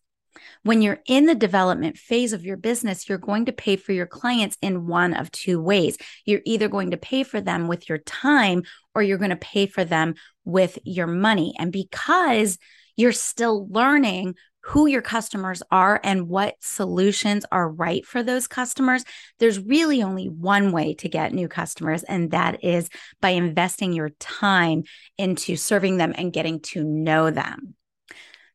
when 0.64 0.82
you're 0.82 1.00
in 1.06 1.26
the 1.26 1.36
development 1.36 1.98
phase 1.98 2.34
of 2.34 2.46
your 2.46 2.58
business, 2.58 3.08
you're 3.08 3.18
going 3.18 3.46
to 3.46 3.52
pay 3.52 3.76
for 3.76 3.92
your 3.92 4.06
clients 4.06 4.58
in 4.62 4.88
one 4.88 5.14
of 5.14 5.32
two 5.32 5.62
ways. 5.62 5.98
You're 6.26 6.42
either 6.46 6.68
going 6.68 6.92
to 6.92 6.98
pay 6.98 7.24
for 7.24 7.42
them 7.42 7.68
with 7.68 7.88
your 7.90 8.00
time 8.00 8.64
or 8.96 9.04
you're 9.04 9.18
going 9.18 9.30
to 9.30 9.36
pay 9.36 9.68
for 9.68 9.84
them 9.84 10.16
with 10.46 10.80
your 10.84 11.08
money. 11.08 11.54
And 11.60 11.72
because 11.72 12.58
you're 12.96 13.12
still 13.12 13.68
learning 13.70 14.36
who 14.66 14.86
your 14.88 15.02
customers 15.02 15.62
are 15.72 16.00
and 16.04 16.30
what 16.30 16.56
solutions 16.62 17.46
are 17.52 17.70
right 17.70 18.06
for 18.06 18.24
those 18.24 18.48
customers, 18.48 19.04
there's 19.40 19.60
really 19.60 20.02
only 20.02 20.30
one 20.30 20.72
way 20.72 20.94
to 20.94 21.10
get 21.10 21.34
new 21.34 21.50
customers, 21.50 22.04
and 22.04 22.32
that 22.32 22.64
is 22.64 22.90
by 23.22 23.30
investing 23.30 23.92
your 23.92 24.10
time 24.20 24.84
into 25.18 25.58
serving 25.58 25.98
them 25.98 26.14
and 26.18 26.32
getting 26.32 26.62
to 26.62 26.84
know 26.84 27.30
them. 27.30 27.76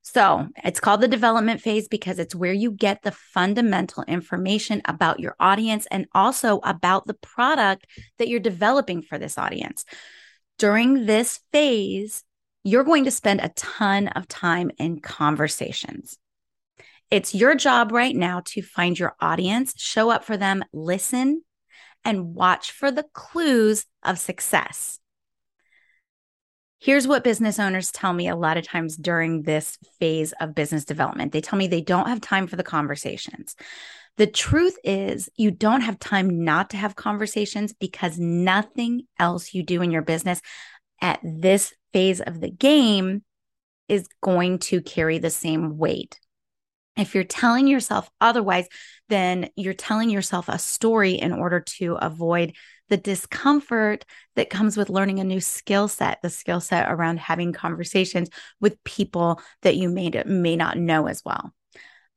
So 0.00 0.48
it's 0.64 0.80
called 0.80 1.02
the 1.02 1.08
development 1.08 1.60
phase 1.60 1.86
because 1.86 2.18
it's 2.18 2.34
where 2.34 2.54
you 2.54 2.70
get 2.70 3.02
the 3.02 3.12
fundamental 3.12 4.04
information 4.04 4.80
about 4.86 5.20
your 5.20 5.36
audience 5.38 5.86
and 5.90 6.06
also 6.14 6.60
about 6.64 7.06
the 7.06 7.12
product 7.12 7.86
that 8.18 8.28
you're 8.28 8.40
developing 8.40 9.02
for 9.02 9.18
this 9.18 9.36
audience. 9.36 9.84
During 10.58 11.04
this 11.04 11.40
phase, 11.52 12.24
you're 12.68 12.84
going 12.84 13.04
to 13.04 13.10
spend 13.10 13.40
a 13.40 13.48
ton 13.50 14.08
of 14.08 14.28
time 14.28 14.70
in 14.78 15.00
conversations. 15.00 16.18
It's 17.10 17.34
your 17.34 17.54
job 17.54 17.92
right 17.92 18.14
now 18.14 18.42
to 18.46 18.60
find 18.60 18.98
your 18.98 19.14
audience, 19.20 19.72
show 19.78 20.10
up 20.10 20.24
for 20.24 20.36
them, 20.36 20.62
listen, 20.74 21.42
and 22.04 22.34
watch 22.34 22.72
for 22.72 22.90
the 22.90 23.06
clues 23.14 23.86
of 24.02 24.18
success. 24.18 24.98
Here's 26.78 27.08
what 27.08 27.24
business 27.24 27.58
owners 27.58 27.90
tell 27.90 28.12
me 28.12 28.28
a 28.28 28.36
lot 28.36 28.58
of 28.58 28.66
times 28.66 28.96
during 28.96 29.42
this 29.42 29.78
phase 29.98 30.32
of 30.38 30.54
business 30.54 30.84
development 30.84 31.32
they 31.32 31.40
tell 31.40 31.58
me 31.58 31.66
they 31.66 31.80
don't 31.80 32.08
have 32.08 32.20
time 32.20 32.46
for 32.46 32.56
the 32.56 32.62
conversations. 32.62 33.56
The 34.18 34.26
truth 34.26 34.76
is, 34.84 35.28
you 35.36 35.50
don't 35.50 35.80
have 35.80 35.98
time 35.98 36.44
not 36.44 36.70
to 36.70 36.76
have 36.76 36.96
conversations 36.96 37.72
because 37.72 38.18
nothing 38.18 39.06
else 39.18 39.54
you 39.54 39.62
do 39.62 39.80
in 39.80 39.90
your 39.90 40.02
business 40.02 40.42
at 41.00 41.20
this 41.22 41.72
phase 41.92 42.20
of 42.20 42.40
the 42.40 42.50
game 42.50 43.22
is 43.88 44.08
going 44.22 44.58
to 44.58 44.80
carry 44.80 45.18
the 45.18 45.30
same 45.30 45.78
weight. 45.78 46.20
If 46.96 47.14
you're 47.14 47.24
telling 47.24 47.68
yourself 47.68 48.10
otherwise, 48.20 48.66
then 49.08 49.50
you're 49.56 49.72
telling 49.72 50.10
yourself 50.10 50.48
a 50.48 50.58
story 50.58 51.12
in 51.12 51.32
order 51.32 51.60
to 51.60 51.94
avoid 51.94 52.54
the 52.88 52.96
discomfort 52.96 54.04
that 54.34 54.50
comes 54.50 54.76
with 54.76 54.90
learning 54.90 55.20
a 55.20 55.24
new 55.24 55.40
skill 55.40 55.88
set, 55.88 56.20
the 56.22 56.30
skill 56.30 56.60
set 56.60 56.90
around 56.90 57.20
having 57.20 57.52
conversations 57.52 58.28
with 58.60 58.82
people 58.82 59.40
that 59.62 59.76
you 59.76 59.88
may, 59.88 60.10
may 60.26 60.56
not 60.56 60.76
know 60.76 61.06
as 61.06 61.22
well. 61.24 61.52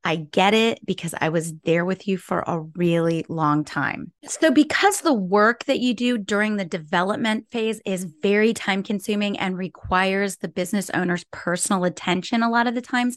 I 0.03 0.15
get 0.15 0.53
it 0.53 0.83
because 0.85 1.13
I 1.19 1.29
was 1.29 1.53
there 1.63 1.85
with 1.85 2.07
you 2.07 2.17
for 2.17 2.43
a 2.47 2.59
really 2.59 3.25
long 3.29 3.63
time. 3.63 4.11
So, 4.25 4.51
because 4.51 5.01
the 5.01 5.13
work 5.13 5.65
that 5.65 5.79
you 5.79 5.93
do 5.93 6.17
during 6.17 6.57
the 6.57 6.65
development 6.65 7.45
phase 7.51 7.81
is 7.85 8.07
very 8.21 8.53
time 8.53 8.81
consuming 8.81 9.37
and 9.37 9.57
requires 9.57 10.37
the 10.37 10.47
business 10.47 10.89
owner's 10.91 11.23
personal 11.31 11.83
attention 11.83 12.41
a 12.41 12.49
lot 12.49 12.67
of 12.67 12.73
the 12.73 12.81
times, 12.81 13.15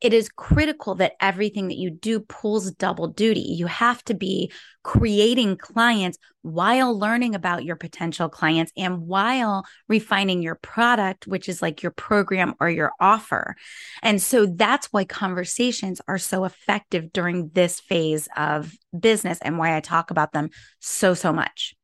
it 0.00 0.14
is 0.14 0.30
critical 0.30 0.94
that 0.96 1.12
everything 1.20 1.68
that 1.68 1.76
you 1.76 1.90
do 1.90 2.20
pulls 2.20 2.70
double 2.72 3.08
duty. 3.08 3.40
You 3.40 3.66
have 3.66 4.02
to 4.04 4.14
be 4.14 4.50
creating 4.82 5.56
clients 5.56 6.18
while 6.42 6.98
learning 6.98 7.34
about 7.34 7.64
your 7.64 7.76
potential 7.76 8.30
clients 8.30 8.72
and 8.76 9.06
while 9.06 9.66
refining 9.88 10.40
your 10.40 10.54
product, 10.54 11.26
which 11.26 11.48
is 11.48 11.60
like 11.60 11.82
your 11.82 11.92
program 11.92 12.54
or 12.60 12.70
your 12.70 12.92
offer. 12.98 13.56
And 14.02 14.22
so 14.22 14.46
that's 14.46 14.86
why 14.86 15.04
conversations 15.04 16.00
are 16.08 16.18
so 16.18 16.44
effective 16.44 17.12
during 17.12 17.50
this 17.52 17.78
phase 17.78 18.26
of 18.36 18.74
business 18.98 19.38
and 19.42 19.58
why 19.58 19.76
I 19.76 19.80
talk 19.80 20.10
about 20.10 20.32
them 20.32 20.48
so, 20.78 21.12
so 21.12 21.32
much. 21.32 21.74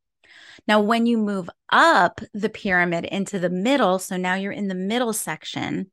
Now, 0.66 0.80
when 0.80 1.06
you 1.06 1.18
move 1.18 1.50
up 1.70 2.20
the 2.32 2.48
pyramid 2.48 3.04
into 3.04 3.38
the 3.38 3.50
middle, 3.50 3.98
so 3.98 4.16
now 4.16 4.34
you're 4.34 4.52
in 4.52 4.68
the 4.68 4.74
middle 4.74 5.12
section, 5.12 5.90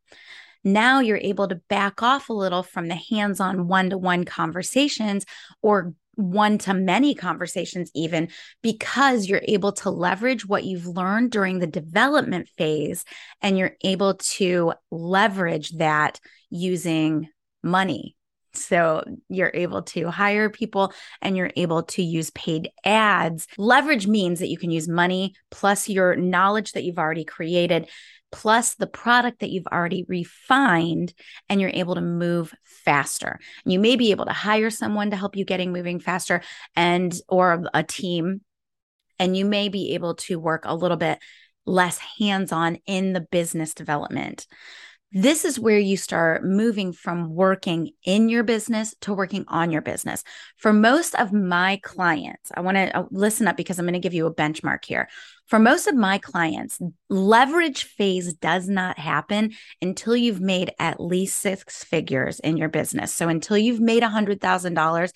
now 0.63 0.99
you're 0.99 1.17
able 1.17 1.47
to 1.47 1.61
back 1.69 2.01
off 2.01 2.29
a 2.29 2.33
little 2.33 2.63
from 2.63 2.87
the 2.87 2.95
hands 2.95 3.39
on 3.39 3.67
one 3.67 3.89
to 3.89 3.97
one 3.97 4.23
conversations 4.25 5.25
or 5.61 5.93
one 6.15 6.57
to 6.59 6.73
many 6.73 7.15
conversations, 7.15 7.89
even 7.95 8.29
because 8.61 9.27
you're 9.27 9.41
able 9.43 9.71
to 9.71 9.89
leverage 9.89 10.45
what 10.45 10.63
you've 10.63 10.85
learned 10.85 11.31
during 11.31 11.59
the 11.59 11.67
development 11.67 12.47
phase 12.57 13.03
and 13.41 13.57
you're 13.57 13.75
able 13.83 14.15
to 14.15 14.73
leverage 14.91 15.71
that 15.77 16.19
using 16.49 17.29
money. 17.63 18.15
So 18.55 19.03
you're 19.29 19.51
able 19.53 19.81
to 19.81 20.11
hire 20.11 20.49
people 20.49 20.93
and 21.23 21.35
you're 21.35 21.51
able 21.55 21.83
to 21.83 22.03
use 22.03 22.29
paid 22.31 22.69
ads. 22.85 23.47
Leverage 23.57 24.05
means 24.05 24.39
that 24.39 24.49
you 24.49 24.59
can 24.59 24.69
use 24.69 24.87
money 24.87 25.33
plus 25.49 25.89
your 25.89 26.15
knowledge 26.15 26.73
that 26.73 26.83
you've 26.83 26.99
already 26.99 27.25
created 27.25 27.89
plus 28.33 28.73
the 28.73 28.87
product 28.87 29.39
that 29.39 29.51
you've 29.51 29.67
already 29.67 30.05
refined 30.07 31.13
and 31.47 31.61
you're 31.61 31.69
able 31.73 31.95
to 31.95 32.01
move 32.01 32.53
faster. 32.63 33.39
You 33.63 33.79
may 33.79 33.95
be 33.95 34.11
able 34.11 34.25
to 34.25 34.33
hire 34.33 34.71
someone 34.71 35.11
to 35.11 35.15
help 35.15 35.35
you 35.35 35.45
getting 35.45 35.71
moving 35.71 35.99
faster 35.99 36.41
and 36.75 37.13
or 37.29 37.65
a 37.73 37.83
team 37.83 38.41
and 39.19 39.37
you 39.37 39.45
may 39.45 39.69
be 39.69 39.93
able 39.93 40.15
to 40.15 40.39
work 40.39 40.63
a 40.65 40.75
little 40.75 40.97
bit 40.97 41.19
less 41.65 41.99
hands-on 42.19 42.79
in 42.87 43.13
the 43.13 43.21
business 43.21 43.73
development. 43.73 44.47
This 45.15 45.45
is 45.45 45.59
where 45.59 45.77
you 45.77 45.95
start 45.95 46.43
moving 46.43 46.91
from 46.91 47.35
working 47.35 47.91
in 48.03 48.29
your 48.29 48.41
business 48.41 48.95
to 49.01 49.13
working 49.13 49.45
on 49.47 49.69
your 49.69 49.83
business. 49.83 50.23
For 50.57 50.73
most 50.73 51.13
of 51.13 51.31
my 51.31 51.79
clients, 51.83 52.51
I 52.55 52.61
want 52.61 52.77
to 52.77 52.97
uh, 52.97 53.05
listen 53.11 53.47
up 53.47 53.55
because 53.55 53.77
I'm 53.77 53.85
going 53.85 53.93
to 53.93 53.99
give 53.99 54.15
you 54.15 54.25
a 54.25 54.33
benchmark 54.33 54.83
here. 54.85 55.07
For 55.45 55.59
most 55.59 55.85
of 55.85 55.93
my 55.93 56.17
clients, 56.17 56.81
leverage 57.09 57.83
phase 57.83 58.33
does 58.33 58.67
not 58.67 58.97
happen 58.97 59.51
until 59.83 60.15
you've 60.15 60.41
made 60.41 60.71
at 60.79 60.99
least 60.99 61.39
six 61.39 61.83
figures 61.83 62.39
in 62.39 62.57
your 62.57 62.69
business. 62.69 63.13
So 63.13 63.29
until 63.29 63.59
you've 63.59 63.81
made 63.81 64.01
$100,000 64.01 65.11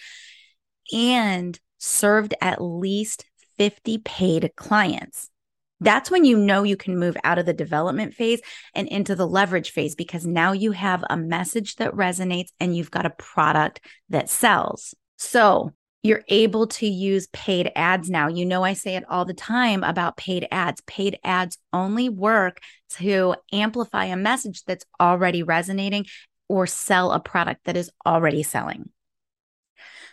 and 0.93 1.59
served 1.79 2.35
at 2.39 2.61
least 2.61 3.25
50 3.57 3.97
paid 3.97 4.51
clients. 4.55 5.31
That's 5.79 6.09
when 6.09 6.25
you 6.25 6.37
know 6.37 6.63
you 6.63 6.75
can 6.75 6.97
move 6.97 7.17
out 7.23 7.37
of 7.37 7.45
the 7.45 7.53
development 7.53 8.13
phase 8.13 8.41
and 8.73 8.87
into 8.87 9.15
the 9.15 9.27
leverage 9.27 9.71
phase 9.71 9.95
because 9.95 10.25
now 10.25 10.51
you 10.51 10.71
have 10.71 11.03
a 11.09 11.17
message 11.17 11.75
that 11.75 11.93
resonates 11.93 12.49
and 12.59 12.75
you've 12.75 12.91
got 12.91 13.05
a 13.05 13.11
product 13.11 13.81
that 14.09 14.29
sells. 14.29 14.95
So 15.17 15.73
you're 16.03 16.23
able 16.29 16.67
to 16.67 16.87
use 16.87 17.27
paid 17.33 17.71
ads 17.75 18.09
now. 18.09 18.27
You 18.27 18.45
know, 18.45 18.63
I 18.63 18.73
say 18.73 18.95
it 18.95 19.03
all 19.09 19.25
the 19.25 19.33
time 19.33 19.83
about 19.83 20.17
paid 20.17 20.47
ads. 20.51 20.81
Paid 20.81 21.19
ads 21.23 21.57
only 21.73 22.09
work 22.09 22.59
to 22.91 23.35
amplify 23.51 24.05
a 24.05 24.15
message 24.15 24.63
that's 24.63 24.85
already 24.99 25.43
resonating 25.43 26.05
or 26.47 26.65
sell 26.65 27.11
a 27.11 27.19
product 27.19 27.65
that 27.65 27.75
is 27.75 27.91
already 28.05 28.41
selling. 28.41 28.89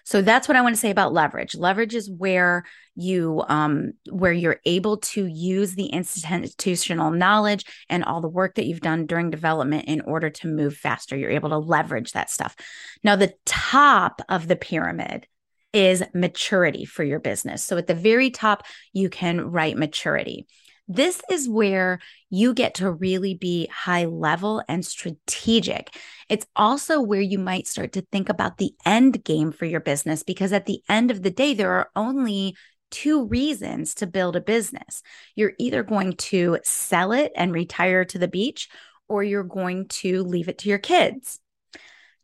So 0.05 0.21
that's 0.21 0.47
what 0.47 0.57
I 0.57 0.61
want 0.61 0.75
to 0.75 0.81
say 0.81 0.91
about 0.91 1.13
leverage. 1.13 1.55
Leverage 1.55 1.95
is 1.95 2.11
where 2.11 2.65
you 2.95 3.43
um 3.49 3.93
where 4.11 4.33
you're 4.33 4.61
able 4.65 4.99
to 4.99 5.27
use 5.27 5.75
the 5.75 5.87
institutional 5.87 7.11
knowledge 7.11 7.65
and 7.89 8.05
all 8.05 8.21
the 8.21 8.29
work 8.29 8.55
that 8.55 8.67
you've 8.67 8.81
done 8.81 9.07
during 9.07 9.31
development 9.31 9.87
in 9.87 10.01
order 10.03 10.31
to 10.31 10.47
move 10.47 10.77
faster. 10.77 11.17
You're 11.17 11.31
able 11.31 11.51
to 11.51 11.59
leverage 11.59 12.13
that 12.13 12.31
stuff. 12.31 12.55
Now 13.03 13.17
the 13.17 13.35
top 13.45 14.21
of 14.29 14.47
the 14.47 14.57
pyramid 14.57 15.27
is 15.73 16.05
maturity 16.15 16.85
for 16.85 17.03
your 17.03 17.19
business. 17.19 17.65
So 17.65 17.77
at 17.77 17.89
the 17.89 17.95
very 17.95 18.31
top 18.31 18.65
you 18.93 19.09
can 19.11 19.41
write 19.41 19.77
maturity. 19.77 20.47
This 20.87 21.23
is 21.31 21.49
where 21.49 22.01
you 22.29 22.53
get 22.53 22.75
to 22.75 22.91
really 22.91 23.35
be 23.35 23.69
high 23.69 24.05
level 24.05 24.63
and 24.69 24.85
strategic. 24.85 25.97
It's 26.29 26.47
also 26.55 27.01
where 27.01 27.21
you 27.21 27.39
might 27.39 27.67
start 27.67 27.93
to 27.93 28.03
think 28.03 28.29
about 28.29 28.59
the 28.59 28.75
end 28.85 29.25
game 29.25 29.51
for 29.51 29.65
your 29.65 29.81
business 29.81 30.23
because 30.23 30.53
at 30.53 30.67
the 30.67 30.83
end 30.89 31.11
of 31.11 31.23
the 31.23 31.31
day, 31.31 31.55
there 31.55 31.73
are 31.73 31.91
only 31.97 32.55
two 32.91 33.27
reasons 33.27 33.95
to 33.97 34.07
build 34.07 34.37
a 34.37 34.41
business. 34.41 35.03
You're 35.35 35.55
either 35.59 35.83
going 35.83 36.13
to 36.15 36.59
sell 36.65 37.13
it 37.13 37.33
and 37.35 37.53
retire 37.53 38.05
to 38.05 38.19
the 38.19 38.29
beach, 38.29 38.69
or 39.09 39.23
you're 39.23 39.43
going 39.43 39.89
to 39.89 40.23
leave 40.23 40.49
it 40.49 40.59
to 40.59 40.69
your 40.69 40.79
kids. 40.79 41.41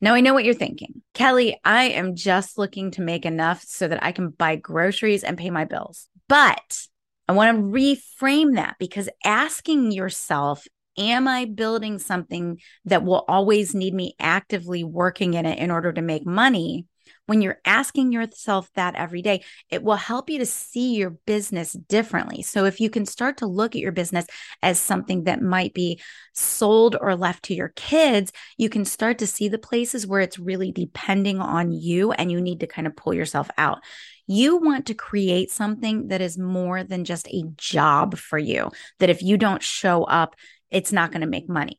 Now, 0.01 0.15
I 0.15 0.21
know 0.21 0.33
what 0.33 0.45
you're 0.45 0.55
thinking. 0.55 1.03
Kelly, 1.13 1.61
I 1.65 1.91
am 1.91 2.15
just 2.15 2.57
looking 2.57 2.91
to 2.93 3.03
make 3.03 3.27
enough 3.27 3.63
so 3.63 3.89
that 3.89 4.03
I 4.03 4.13
can 4.13 4.31
buy 4.31 4.57
groceries 4.57 5.25
and 5.25 5.37
pay 5.37 5.51
my 5.51 5.65
bills. 5.65 6.09
But 6.27 6.87
I 7.31 7.33
want 7.33 7.57
to 7.57 7.63
reframe 7.63 8.57
that 8.57 8.75
because 8.81 9.09
asking 9.25 9.93
yourself, 9.93 10.67
Am 10.99 11.29
I 11.29 11.45
building 11.45 12.01
something 12.01 12.59
that 12.85 13.05
will 13.05 13.25
always 13.29 13.73
need 13.73 13.95
me 13.95 14.15
actively 14.19 14.83
working 14.83 15.35
in 15.35 15.47
it 15.47 15.61
in 15.61 15.71
order 15.71 15.93
to 15.93 16.03
make 16.03 16.27
money? 16.27 16.87
When 17.31 17.43
you're 17.43 17.61
asking 17.65 18.11
yourself 18.11 18.73
that 18.75 18.97
every 18.97 19.23
day, 19.23 19.45
it 19.71 19.85
will 19.85 19.95
help 19.95 20.29
you 20.29 20.39
to 20.41 20.45
see 20.45 20.97
your 20.97 21.11
business 21.11 21.75
differently. 21.75 22.43
So, 22.43 22.65
if 22.65 22.81
you 22.81 22.91
can 22.91 23.07
start 23.07 23.37
to 23.37 23.47
look 23.47 23.77
at 23.77 23.81
your 23.81 23.93
business 23.93 24.27
as 24.65 24.81
something 24.81 25.23
that 25.23 25.41
might 25.41 25.73
be 25.73 26.01
sold 26.35 26.97
or 27.01 27.15
left 27.15 27.45
to 27.45 27.55
your 27.55 27.69
kids, 27.77 28.33
you 28.59 28.69
can 28.69 28.85
start 28.85 29.19
to 29.19 29.29
see 29.29 29.47
the 29.47 29.59
places 29.59 30.09
where 30.09 30.21
it's 30.21 30.41
really 30.41 30.73
depending 30.73 31.39
on 31.39 31.71
you 31.71 32.11
and 32.11 32.33
you 32.33 32.41
need 32.41 32.59
to 32.59 32.67
kind 32.67 32.89
of 32.89 32.97
pull 32.97 33.15
yourself 33.15 33.49
out. 33.57 33.79
You 34.27 34.57
want 34.57 34.87
to 34.87 34.95
create 34.95 35.53
something 35.53 36.09
that 36.09 36.21
is 36.21 36.37
more 36.37 36.83
than 36.83 37.05
just 37.05 37.29
a 37.29 37.45
job 37.57 38.19
for 38.19 38.41
you, 38.41 38.73
that 38.99 39.09
if 39.09 39.23
you 39.23 39.37
don't 39.37 39.63
show 39.63 40.03
up, 40.03 40.35
it's 40.69 40.93
not 40.93 41.13
going 41.13 41.21
to 41.21 41.29
make 41.29 41.49
money. 41.49 41.79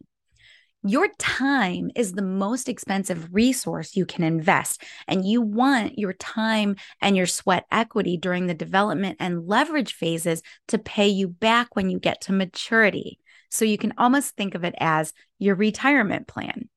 Your 0.84 1.10
time 1.20 1.92
is 1.96 2.14
the 2.14 2.24
most 2.24 2.68
expensive 2.68 3.32
resource 3.32 3.96
you 3.96 4.06
can 4.08 4.24
invest, 4.24 4.82
and 5.08 5.24
you 5.24 5.40
want 5.40 6.00
your 6.00 6.14
time 6.14 6.76
and 7.00 7.16
your 7.16 7.28
sweat 7.28 7.66
equity 7.72 8.18
during 8.18 8.48
the 8.48 8.56
development 8.56 9.18
and 9.20 9.48
leverage 9.48 9.94
phases 9.94 10.42
to 10.70 10.80
pay 10.80 11.08
you 11.08 11.28
back 11.28 11.76
when 11.76 11.92
you 11.92 12.00
get 12.00 12.22
to 12.22 12.34
maturity. 12.34 13.20
So 13.52 13.64
you 13.64 13.78
can 13.78 13.94
almost 14.00 14.36
think 14.36 14.56
of 14.56 14.64
it 14.64 14.74
as 14.80 15.14
your 15.38 15.54
retirement 15.54 16.28
plan. 16.28 16.68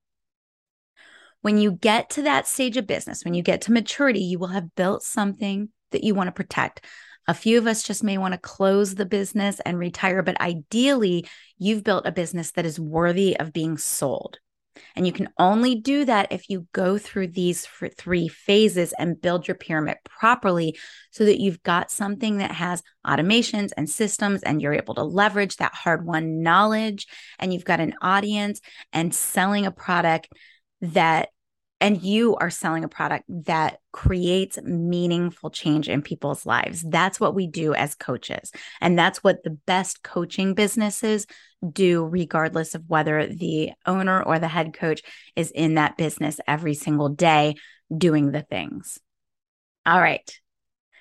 When 1.40 1.56
you 1.56 1.72
get 1.72 2.10
to 2.10 2.22
that 2.22 2.46
stage 2.46 2.76
of 2.76 2.86
business, 2.86 3.24
when 3.24 3.32
you 3.32 3.42
get 3.42 3.62
to 3.62 3.72
maturity, 3.72 4.20
you 4.20 4.38
will 4.38 4.48
have 4.48 4.74
built 4.74 5.02
something 5.02 5.70
that 5.92 6.04
you 6.04 6.14
want 6.14 6.28
to 6.28 6.32
protect. 6.32 6.84
A 7.26 7.34
few 7.34 7.58
of 7.58 7.66
us 7.66 7.82
just 7.82 8.04
may 8.04 8.18
want 8.18 8.32
to 8.32 8.38
close 8.38 8.94
the 8.94 9.06
business 9.06 9.60
and 9.60 9.78
retire, 9.78 10.22
but 10.22 10.40
ideally, 10.40 11.26
you've 11.58 11.84
built 11.84 12.06
a 12.06 12.12
business 12.12 12.52
that 12.52 12.66
is 12.66 12.78
worthy 12.78 13.38
of 13.38 13.52
being 13.52 13.78
sold. 13.78 14.38
And 14.96 15.06
you 15.06 15.12
can 15.12 15.28
only 15.38 15.76
do 15.76 16.04
that 16.04 16.32
if 16.32 16.48
you 16.48 16.66
go 16.72 16.98
through 16.98 17.28
these 17.28 17.66
three 17.96 18.28
phases 18.28 18.92
and 18.98 19.20
build 19.20 19.46
your 19.46 19.54
pyramid 19.56 19.98
properly 20.04 20.76
so 21.10 21.24
that 21.24 21.40
you've 21.40 21.62
got 21.62 21.90
something 21.90 22.38
that 22.38 22.52
has 22.52 22.82
automations 23.06 23.70
and 23.76 23.88
systems 23.88 24.42
and 24.42 24.60
you're 24.60 24.74
able 24.74 24.94
to 24.96 25.04
leverage 25.04 25.56
that 25.56 25.74
hard 25.74 26.04
won 26.04 26.42
knowledge 26.42 27.06
and 27.38 27.52
you've 27.52 27.64
got 27.64 27.80
an 27.80 27.94
audience 28.02 28.60
and 28.92 29.14
selling 29.14 29.66
a 29.66 29.70
product 29.70 30.28
that 30.80 31.28
and 31.80 32.02
you 32.02 32.36
are 32.36 32.50
selling 32.50 32.84
a 32.84 32.88
product 32.88 33.24
that 33.28 33.78
creates 33.92 34.60
meaningful 34.62 35.50
change 35.50 35.88
in 35.88 36.02
people's 36.02 36.46
lives. 36.46 36.82
That's 36.82 37.20
what 37.20 37.34
we 37.34 37.46
do 37.46 37.74
as 37.74 37.94
coaches. 37.94 38.52
And 38.80 38.98
that's 38.98 39.22
what 39.22 39.42
the 39.42 39.50
best 39.50 40.02
coaching 40.02 40.54
businesses 40.54 41.26
do, 41.68 42.04
regardless 42.04 42.74
of 42.74 42.84
whether 42.86 43.26
the 43.26 43.72
owner 43.86 44.22
or 44.22 44.38
the 44.38 44.48
head 44.48 44.72
coach 44.72 45.02
is 45.36 45.50
in 45.50 45.74
that 45.74 45.96
business 45.96 46.40
every 46.46 46.74
single 46.74 47.08
day 47.08 47.54
doing 47.96 48.30
the 48.30 48.42
things. 48.42 48.98
All 49.84 50.00
right. 50.00 50.30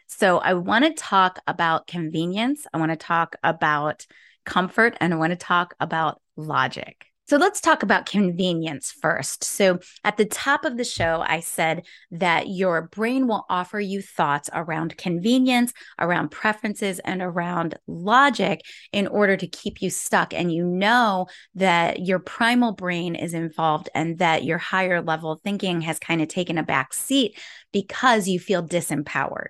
So 0.08 0.38
I 0.38 0.56
want 0.56 0.86
to 0.86 0.94
talk 0.94 1.40
about 1.48 1.88
convenience. 1.88 2.68
I 2.74 2.78
want 2.78 2.92
to 2.92 2.98
talk 2.98 3.36
about 3.44 4.06
comfort 4.46 4.98
and 5.00 5.14
I 5.14 5.18
want 5.18 5.32
to 5.32 5.38
talk 5.38 5.76
about 5.80 6.22
logic. 6.36 7.13
So 7.30 7.38
let's 7.38 7.62
talk 7.62 7.84
about 7.84 8.06
convenience 8.06 8.92
first. 8.92 9.46
So 9.46 9.80
at 10.04 10.18
the 10.18 10.26
top 10.26 10.66
of 10.66 10.76
the 10.76 10.84
show, 10.84 11.24
I 11.26 11.40
said 11.40 11.86
that 12.12 12.50
your 12.50 12.90
brain 12.90 13.28
will 13.28 13.46
offer 13.50 13.80
you 13.80 14.02
thoughts 14.02 14.50
around 14.52 14.98
convenience, 14.98 15.72
around 15.98 16.32
preferences, 16.32 17.00
and 17.00 17.22
around 17.22 17.76
logic 17.88 18.62
in 18.92 19.08
order 19.08 19.38
to 19.38 19.48
keep 19.48 19.82
you 19.82 19.90
stuck. 19.90 20.34
And 20.34 20.52
you 20.52 20.66
know 20.66 21.28
that 21.56 22.02
your 22.06 22.20
primal 22.20 22.74
brain 22.74 23.16
is 23.16 23.34
involved 23.34 23.90
and 23.96 24.20
that 24.20 24.44
your 24.44 24.58
higher 24.58 25.02
level 25.02 25.40
thinking 25.42 25.80
has 25.82 26.00
kind 26.00 26.22
of 26.22 26.28
taken 26.28 26.58
a 26.58 26.64
back 26.64 26.94
seat 26.94 27.40
because 27.72 28.28
you 28.28 28.38
feel 28.38 28.62
disempowered. 28.62 29.50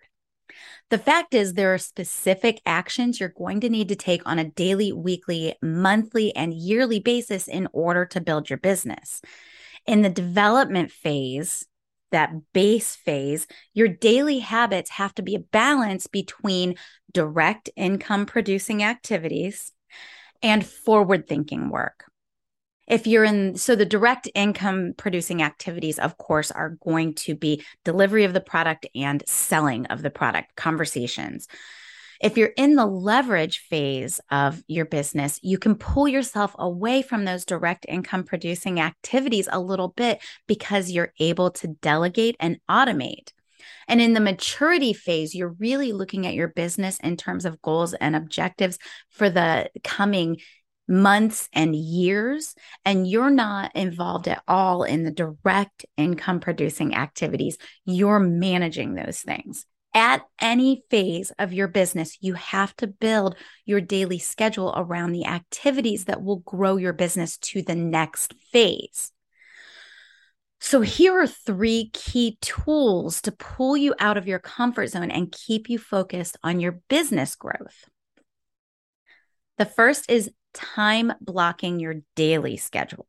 The 0.90 0.98
fact 0.98 1.34
is, 1.34 1.54
there 1.54 1.74
are 1.74 1.80
specific 1.80 2.62
actions 2.66 3.20
you're 3.20 3.30
going 3.30 3.62
to 3.62 3.70
need 3.70 3.90
to 3.90 3.96
take 3.96 4.22
on 4.26 4.38
a 4.38 4.50
daily, 4.50 4.92
weekly, 4.92 5.56
monthly, 5.62 6.36
and 6.36 6.54
yearly 6.54 7.00
basis 7.00 7.48
in 7.48 7.68
order 7.74 8.06
to 8.08 8.22
build 8.22 8.50
your 8.50 8.60
business. 8.60 9.22
In 9.88 10.02
the 10.02 10.10
development 10.10 10.92
phase, 10.92 11.66
that 12.12 12.32
base 12.54 12.96
phase, 12.96 13.48
your 13.74 13.88
daily 13.88 14.40
habits 14.40 14.92
have 14.92 15.16
to 15.16 15.24
be 15.24 15.36
a 15.36 15.40
balance 15.40 16.06
between 16.06 16.76
direct 17.12 17.70
income 17.76 18.28
producing 18.28 18.84
activities 18.84 19.72
and 20.44 20.66
forward 20.66 21.28
thinking 21.28 21.70
work 21.70 22.06
if 22.88 23.08
you're 23.08 23.24
in 23.24 23.56
so 23.56 23.76
the 23.76 23.86
direct 23.86 24.30
income 24.36 24.94
producing 24.98 25.42
activities 25.42 26.00
of 26.00 26.18
course 26.18 26.52
are 26.52 26.78
going 26.84 27.14
to 27.14 27.36
be 27.36 27.64
delivery 27.84 28.24
of 28.24 28.34
the 28.34 28.42
product 28.42 28.86
and 28.96 29.24
selling 29.28 29.86
of 29.88 30.02
the 30.02 30.10
product 30.10 30.56
conversations. 30.56 31.48
If 32.22 32.38
you're 32.38 32.54
in 32.56 32.76
the 32.76 32.86
leverage 32.86 33.60
phase 33.70 34.22
of 34.32 34.62
your 34.68 34.86
business 34.86 35.40
you 35.44 35.58
can 35.58 35.76
pull 35.76 36.08
yourself 36.08 36.56
away 36.58 37.02
from 37.02 37.26
those 37.26 37.46
direct 37.46 37.86
income 37.88 38.24
producing 38.24 38.80
activities 38.80 39.50
a 39.52 39.60
little 39.60 39.90
bit 39.90 40.22
because 40.48 40.92
you're 40.92 41.14
able 41.20 41.52
to 41.52 41.68
delegate 41.68 42.36
and 42.40 42.60
automate. 42.70 43.32
And 43.88 44.02
in 44.02 44.14
the 44.14 44.20
maturity 44.20 44.94
phase, 44.94 45.36
you're 45.36 45.56
really 45.60 45.92
looking 45.92 46.26
at 46.26 46.34
your 46.34 46.48
business 46.48 47.00
in 47.00 47.18
terms 47.18 47.46
of 47.46 47.62
goals 47.62 47.94
and 47.94 48.16
objectives 48.16 48.78
for 49.10 49.30
the 49.30 49.70
coming 49.84 50.38
months 50.88 51.50
and 51.54 51.76
years, 51.76 52.56
and 52.86 53.08
you're 53.08 53.30
not 53.30 53.76
involved 53.76 54.28
at 54.28 54.44
all 54.48 54.84
in 54.84 55.04
the 55.04 55.12
direct 55.12 55.86
income 55.98 56.40
producing 56.40 56.96
activities, 56.96 57.58
you're 57.86 58.20
managing 58.20 58.94
those 58.94 59.20
things. 59.20 59.66
At 59.96 60.24
any 60.42 60.84
phase 60.90 61.32
of 61.38 61.54
your 61.54 61.68
business, 61.68 62.18
you 62.20 62.34
have 62.34 62.76
to 62.78 62.88
build 62.88 63.36
your 63.66 63.80
daily 63.80 64.18
schedule 64.18 64.74
around 64.76 65.12
the 65.12 65.26
activities 65.26 66.06
that 66.06 66.24
will 66.24 66.38
grow 66.38 66.78
your 66.78 66.94
business 66.94 67.38
to 67.38 67.62
the 67.62 67.76
next 67.76 68.34
phase. 68.52 69.12
So, 70.60 70.82
here 70.82 71.20
are 71.20 71.28
three 71.28 71.90
key 71.94 72.38
tools 72.42 73.22
to 73.24 73.34
pull 73.34 73.76
you 73.76 73.94
out 74.00 74.18
of 74.18 74.28
your 74.28 74.40
comfort 74.40 74.88
zone 74.88 75.12
and 75.12 75.32
keep 75.32 75.70
you 75.70 75.78
focused 75.78 76.38
on 76.42 76.60
your 76.62 76.80
business 76.88 77.36
growth. 77.36 77.90
The 79.58 79.66
first 79.66 80.10
is 80.10 80.32
time 80.54 81.14
blocking 81.22 81.80
your 81.80 81.96
daily 82.16 82.58
schedule. 82.58 83.08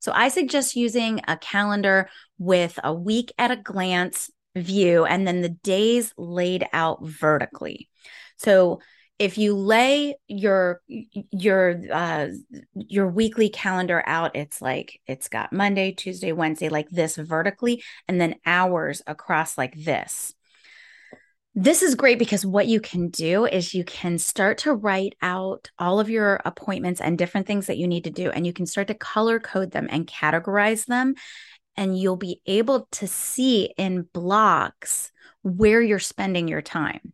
So 0.00 0.12
I 0.12 0.28
suggest 0.28 0.76
using 0.76 1.20
a 1.28 1.36
calendar 1.36 2.08
with 2.38 2.78
a 2.82 2.92
week 2.92 3.32
at 3.38 3.50
a 3.50 3.56
glance 3.56 4.30
view 4.56 5.04
and 5.04 5.26
then 5.26 5.40
the 5.40 5.48
days 5.48 6.12
laid 6.16 6.66
out 6.72 7.04
vertically. 7.04 7.88
So 8.36 8.80
if 9.18 9.36
you 9.36 9.54
lay 9.54 10.14
your 10.28 10.80
your 10.86 11.80
uh 11.92 12.28
your 12.74 13.08
weekly 13.08 13.48
calendar 13.48 14.02
out 14.06 14.36
it's 14.36 14.62
like 14.62 15.00
it's 15.06 15.28
got 15.28 15.52
monday 15.52 15.90
tuesday 15.90 16.30
wednesday 16.32 16.68
like 16.68 16.88
this 16.90 17.16
vertically 17.16 17.82
and 18.06 18.20
then 18.20 18.36
hours 18.46 19.02
across 19.06 19.58
like 19.58 19.74
this 19.74 20.34
this 21.60 21.82
is 21.82 21.94
great 21.96 22.18
because 22.18 22.46
what 22.46 22.68
you 22.68 22.80
can 22.80 23.08
do 23.08 23.44
is 23.44 23.74
you 23.74 23.84
can 23.84 24.18
start 24.18 24.58
to 24.58 24.72
write 24.72 25.14
out 25.20 25.70
all 25.78 25.98
of 25.98 26.08
your 26.08 26.40
appointments 26.44 27.00
and 27.00 27.18
different 27.18 27.46
things 27.46 27.66
that 27.66 27.78
you 27.78 27.88
need 27.88 28.04
to 28.04 28.10
do, 28.10 28.30
and 28.30 28.46
you 28.46 28.52
can 28.52 28.64
start 28.64 28.86
to 28.88 28.94
color 28.94 29.40
code 29.40 29.72
them 29.72 29.88
and 29.90 30.06
categorize 30.06 30.86
them 30.86 31.14
and 31.76 31.98
you'll 31.98 32.16
be 32.16 32.40
able 32.44 32.88
to 32.90 33.06
see 33.06 33.72
in 33.78 34.02
blocks 34.12 35.12
where 35.42 35.80
you're 35.80 36.00
spending 36.00 36.48
your 36.48 36.60
time. 36.60 37.12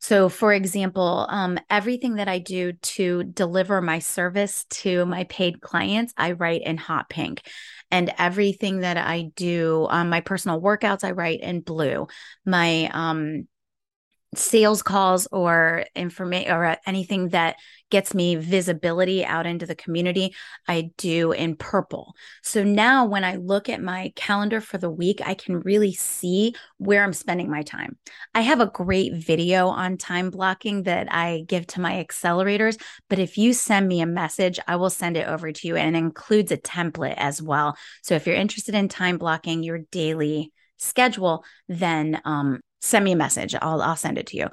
So, 0.00 0.28
for 0.28 0.52
example, 0.52 1.26
um, 1.28 1.58
everything 1.68 2.16
that 2.16 2.28
I 2.28 2.38
do 2.38 2.72
to 2.72 3.24
deliver 3.24 3.80
my 3.82 3.98
service 3.98 4.64
to 4.70 5.04
my 5.06 5.24
paid 5.24 5.60
clients, 5.60 6.12
I 6.16 6.32
write 6.32 6.62
in 6.62 6.76
hot 6.76 7.08
pink. 7.08 7.42
And 7.90 8.12
everything 8.18 8.80
that 8.80 8.96
I 8.96 9.30
do, 9.34 9.86
um, 9.90 10.10
my 10.10 10.20
personal 10.20 10.60
workouts, 10.60 11.04
I 11.04 11.12
write 11.12 11.40
in 11.40 11.60
blue. 11.60 12.06
My 12.44 12.90
um, 12.92 13.48
sales 14.34 14.82
calls 14.82 15.26
or 15.32 15.84
information 15.94 16.52
or 16.52 16.76
anything 16.86 17.28
that 17.30 17.56
gets 17.90 18.12
me 18.12 18.36
visibility 18.36 19.24
out 19.24 19.46
into 19.46 19.64
the 19.64 19.74
community 19.74 20.34
i 20.66 20.90
do 20.98 21.32
in 21.32 21.56
purple. 21.56 22.14
So 22.42 22.62
now 22.62 23.06
when 23.06 23.24
i 23.24 23.36
look 23.36 23.70
at 23.70 23.82
my 23.82 24.12
calendar 24.16 24.60
for 24.60 24.76
the 24.76 24.90
week 24.90 25.20
i 25.24 25.32
can 25.32 25.60
really 25.60 25.94
see 25.94 26.54
where 26.76 27.02
i'm 27.02 27.14
spending 27.14 27.50
my 27.50 27.62
time. 27.62 27.96
I 28.34 28.42
have 28.42 28.60
a 28.60 28.66
great 28.66 29.14
video 29.14 29.68
on 29.68 29.96
time 29.96 30.28
blocking 30.28 30.82
that 30.82 31.10
i 31.10 31.44
give 31.46 31.66
to 31.68 31.80
my 31.80 32.04
accelerators 32.04 32.78
but 33.08 33.18
if 33.18 33.38
you 33.38 33.54
send 33.54 33.88
me 33.88 34.02
a 34.02 34.06
message 34.06 34.60
i 34.68 34.76
will 34.76 34.90
send 34.90 35.16
it 35.16 35.26
over 35.26 35.50
to 35.50 35.66
you 35.66 35.76
and 35.76 35.96
includes 35.96 36.52
a 36.52 36.58
template 36.58 37.14
as 37.16 37.40
well. 37.40 37.78
So 38.02 38.14
if 38.14 38.26
you're 38.26 38.36
interested 38.36 38.74
in 38.74 38.88
time 38.88 39.16
blocking 39.16 39.62
your 39.62 39.78
daily 39.90 40.52
schedule 40.76 41.44
then 41.68 42.20
um, 42.24 42.60
send 42.80 43.04
me 43.04 43.12
a 43.12 43.16
message. 43.16 43.54
I'll 43.54 43.82
I'll 43.82 43.96
send 43.96 44.18
it 44.18 44.26
to 44.28 44.36
you. 44.36 44.48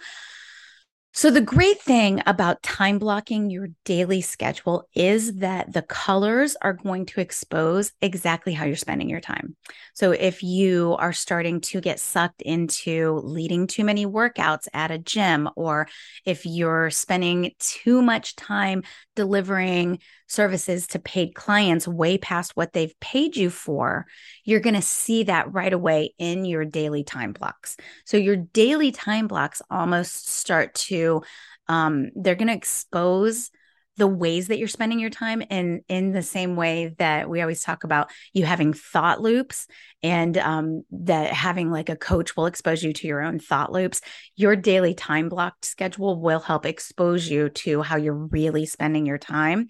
So, 1.17 1.31
the 1.31 1.39
great 1.39 1.81
thing 1.81 2.21
about 2.25 2.61
time 2.61 2.99
blocking 2.99 3.49
your 3.49 3.69
daily 3.85 4.19
schedule 4.19 4.89
is 4.93 5.35
that 5.35 5.71
the 5.71 5.81
colors 5.81 6.57
are 6.61 6.73
going 6.73 7.05
to 7.05 7.21
expose 7.21 7.93
exactly 8.01 8.51
how 8.51 8.65
you're 8.65 8.75
spending 8.75 9.09
your 9.09 9.21
time. 9.21 9.55
So, 9.93 10.11
if 10.11 10.43
you 10.43 10.97
are 10.99 11.13
starting 11.13 11.61
to 11.61 11.79
get 11.79 12.01
sucked 12.01 12.41
into 12.41 13.21
leading 13.23 13.65
too 13.65 13.85
many 13.85 14.05
workouts 14.05 14.67
at 14.73 14.91
a 14.91 14.97
gym, 14.97 15.49
or 15.55 15.87
if 16.25 16.45
you're 16.45 16.89
spending 16.89 17.53
too 17.59 18.01
much 18.01 18.35
time 18.35 18.83
delivering 19.15 19.99
services 20.27 20.87
to 20.87 20.99
paid 20.99 21.35
clients 21.35 21.87
way 21.87 22.17
past 22.17 22.55
what 22.55 22.73
they've 22.73 22.97
paid 22.99 23.35
you 23.35 23.49
for, 23.49 24.05
you're 24.43 24.59
going 24.59 24.75
to 24.75 24.81
see 24.81 25.23
that 25.23 25.53
right 25.53 25.73
away 25.73 26.13
in 26.17 26.45
your 26.45 26.65
daily 26.65 27.03
time 27.03 27.31
blocks. 27.31 27.77
So 28.05 28.17
your 28.17 28.35
daily 28.35 28.91
time 28.91 29.27
blocks 29.27 29.61
almost 29.69 30.27
start 30.29 30.73
to, 30.75 31.21
um, 31.67 32.11
they're 32.15 32.35
going 32.35 32.47
to 32.47 32.53
expose 32.53 33.51
the 33.97 34.07
ways 34.07 34.47
that 34.47 34.57
you're 34.57 34.67
spending 34.67 34.99
your 34.99 35.09
time 35.09 35.41
in 35.41 35.81
in 35.87 36.11
the 36.11 36.21
same 36.21 36.55
way 36.55 36.95
that 36.97 37.29
we 37.29 37.41
always 37.41 37.63
talk 37.63 37.83
about 37.83 38.11
you 38.33 38.45
having 38.45 38.73
thought 38.73 39.21
loops 39.21 39.67
and 40.03 40.37
um, 40.37 40.83
that 40.91 41.31
having 41.31 41.71
like 41.71 41.89
a 41.89 41.95
coach 41.95 42.35
will 42.35 42.45
expose 42.45 42.83
you 42.83 42.93
to 42.93 43.07
your 43.07 43.21
own 43.21 43.39
thought 43.39 43.71
loops 43.71 44.01
your 44.35 44.55
daily 44.55 44.93
time 44.93 45.29
blocked 45.29 45.65
schedule 45.65 46.19
will 46.19 46.39
help 46.39 46.65
expose 46.65 47.29
you 47.29 47.49
to 47.49 47.81
how 47.81 47.95
you're 47.95 48.13
really 48.13 48.65
spending 48.65 49.05
your 49.05 49.17
time 49.17 49.67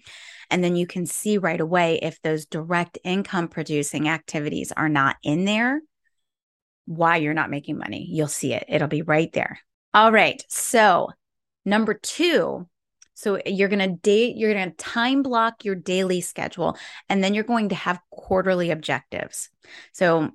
and 0.50 0.62
then 0.62 0.76
you 0.76 0.86
can 0.86 1.06
see 1.06 1.38
right 1.38 1.60
away 1.60 1.98
if 2.02 2.20
those 2.22 2.46
direct 2.46 2.98
income 3.04 3.48
producing 3.48 4.08
activities 4.08 4.72
are 4.72 4.88
not 4.88 5.16
in 5.22 5.44
there, 5.44 5.80
why 6.86 7.16
you're 7.16 7.34
not 7.34 7.50
making 7.50 7.78
money. 7.78 8.06
You'll 8.08 8.28
see 8.28 8.52
it, 8.52 8.64
it'll 8.68 8.88
be 8.88 9.02
right 9.02 9.32
there. 9.32 9.58
All 9.92 10.12
right. 10.12 10.44
So, 10.48 11.08
number 11.64 11.94
two, 11.94 12.68
so 13.16 13.40
you're 13.44 13.68
going 13.68 13.78
to 13.80 13.96
date, 13.96 14.36
you're 14.36 14.54
going 14.54 14.70
to 14.70 14.76
time 14.76 15.22
block 15.22 15.64
your 15.64 15.74
daily 15.74 16.20
schedule, 16.20 16.76
and 17.08 17.24
then 17.24 17.34
you're 17.34 17.44
going 17.44 17.70
to 17.70 17.74
have 17.74 17.98
quarterly 18.10 18.70
objectives. 18.70 19.48
So 19.92 20.30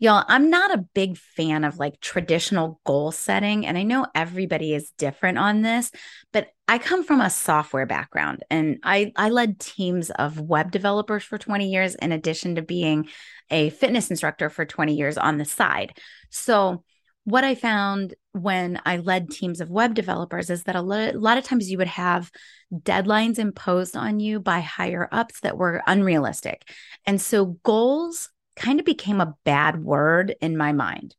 Y'all, 0.00 0.24
I'm 0.28 0.48
not 0.48 0.72
a 0.72 0.86
big 0.94 1.18
fan 1.18 1.64
of 1.64 1.78
like 1.78 2.00
traditional 2.00 2.80
goal 2.84 3.10
setting. 3.10 3.66
And 3.66 3.76
I 3.76 3.82
know 3.82 4.06
everybody 4.14 4.72
is 4.72 4.92
different 4.96 5.38
on 5.38 5.62
this, 5.62 5.90
but 6.32 6.48
I 6.68 6.78
come 6.78 7.02
from 7.02 7.20
a 7.20 7.30
software 7.30 7.86
background 7.86 8.44
and 8.48 8.78
I, 8.84 9.12
I 9.16 9.30
led 9.30 9.58
teams 9.58 10.10
of 10.10 10.38
web 10.38 10.70
developers 10.70 11.24
for 11.24 11.36
20 11.36 11.68
years, 11.68 11.96
in 11.96 12.12
addition 12.12 12.54
to 12.54 12.62
being 12.62 13.08
a 13.50 13.70
fitness 13.70 14.08
instructor 14.08 14.50
for 14.50 14.64
20 14.64 14.94
years 14.94 15.18
on 15.18 15.36
the 15.36 15.44
side. 15.44 15.98
So, 16.30 16.84
what 17.28 17.44
I 17.44 17.54
found 17.54 18.14
when 18.32 18.80
I 18.86 18.96
led 18.96 19.30
teams 19.30 19.60
of 19.60 19.70
web 19.70 19.94
developers 19.94 20.48
is 20.48 20.62
that 20.64 20.76
a 20.76 20.80
lot, 20.80 21.14
a 21.14 21.18
lot 21.18 21.36
of 21.36 21.44
times 21.44 21.70
you 21.70 21.76
would 21.76 21.88
have 21.88 22.30
deadlines 22.72 23.38
imposed 23.38 23.96
on 23.96 24.18
you 24.18 24.40
by 24.40 24.60
higher 24.60 25.08
ups 25.12 25.40
that 25.40 25.58
were 25.58 25.82
unrealistic. 25.86 26.70
And 27.04 27.20
so, 27.20 27.58
goals 27.64 28.30
kind 28.56 28.80
of 28.80 28.86
became 28.86 29.20
a 29.20 29.34
bad 29.44 29.84
word 29.84 30.36
in 30.40 30.56
my 30.56 30.72
mind. 30.72 31.14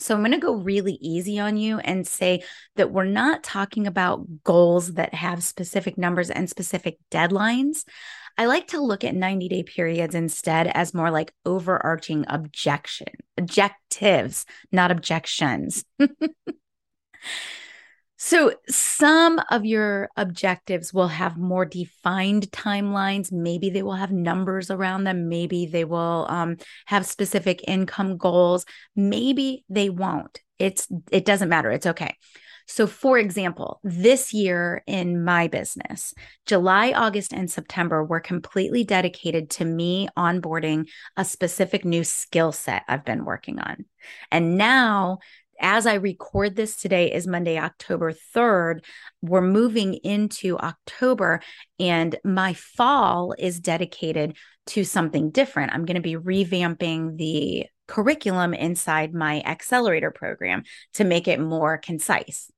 So 0.00 0.14
I'm 0.14 0.20
going 0.20 0.32
to 0.32 0.38
go 0.38 0.54
really 0.54 0.98
easy 1.00 1.38
on 1.38 1.56
you 1.56 1.78
and 1.78 2.06
say 2.06 2.42
that 2.76 2.92
we're 2.92 3.04
not 3.04 3.42
talking 3.42 3.86
about 3.86 4.26
goals 4.44 4.94
that 4.94 5.14
have 5.14 5.42
specific 5.42 5.98
numbers 5.98 6.30
and 6.30 6.48
specific 6.48 6.98
deadlines. 7.10 7.84
I 8.38 8.46
like 8.46 8.68
to 8.68 8.80
look 8.80 9.04
at 9.04 9.14
90 9.14 9.48
day 9.48 9.62
periods 9.64 10.14
instead 10.14 10.68
as 10.68 10.94
more 10.94 11.10
like 11.10 11.32
overarching 11.44 12.24
objection 12.28 13.08
objectives, 13.36 14.46
not 14.72 14.90
objections. 14.90 15.84
So, 18.20 18.52
some 18.68 19.40
of 19.48 19.64
your 19.64 20.08
objectives 20.16 20.92
will 20.92 21.06
have 21.06 21.38
more 21.38 21.64
defined 21.64 22.50
timelines. 22.50 23.30
Maybe 23.30 23.70
they 23.70 23.84
will 23.84 23.94
have 23.94 24.10
numbers 24.10 24.72
around 24.72 25.04
them. 25.04 25.28
Maybe 25.28 25.66
they 25.66 25.84
will 25.84 26.26
um, 26.28 26.56
have 26.86 27.06
specific 27.06 27.62
income 27.68 28.16
goals. 28.16 28.66
Maybe 28.96 29.64
they 29.68 29.88
won't. 29.88 30.40
It's 30.58 30.88
it 31.12 31.26
doesn't 31.26 31.48
matter. 31.48 31.70
It's 31.70 31.86
okay. 31.86 32.16
So, 32.68 32.86
for 32.86 33.18
example, 33.18 33.80
this 33.82 34.34
year 34.34 34.82
in 34.86 35.24
my 35.24 35.48
business, 35.48 36.14
July, 36.46 36.92
August, 36.92 37.32
and 37.32 37.50
September 37.50 38.04
were 38.04 38.20
completely 38.20 38.84
dedicated 38.84 39.50
to 39.50 39.64
me 39.64 40.08
onboarding 40.16 40.86
a 41.16 41.24
specific 41.24 41.84
new 41.84 42.04
skill 42.04 42.52
set 42.52 42.84
I've 42.86 43.06
been 43.06 43.24
working 43.24 43.58
on. 43.58 43.86
And 44.30 44.58
now 44.58 45.18
as 45.60 45.86
I 45.86 45.94
record 45.94 46.54
this 46.54 46.76
today 46.76 47.12
is 47.12 47.26
Monday, 47.26 47.58
October 47.58 48.12
3rd. 48.12 48.84
We're 49.22 49.40
moving 49.40 49.94
into 49.94 50.56
October, 50.58 51.40
and 51.80 52.16
my 52.24 52.54
fall 52.54 53.34
is 53.36 53.58
dedicated 53.58 54.36
to 54.66 54.84
something 54.84 55.30
different. 55.30 55.72
I'm 55.72 55.84
going 55.84 55.96
to 55.96 56.00
be 56.00 56.14
revamping 56.14 57.16
the 57.16 57.66
curriculum 57.88 58.54
inside 58.54 59.12
my 59.14 59.40
accelerator 59.40 60.10
program 60.10 60.62
to 60.94 61.04
make 61.04 61.26
it 61.26 61.40
more 61.40 61.78
concise. 61.78 62.50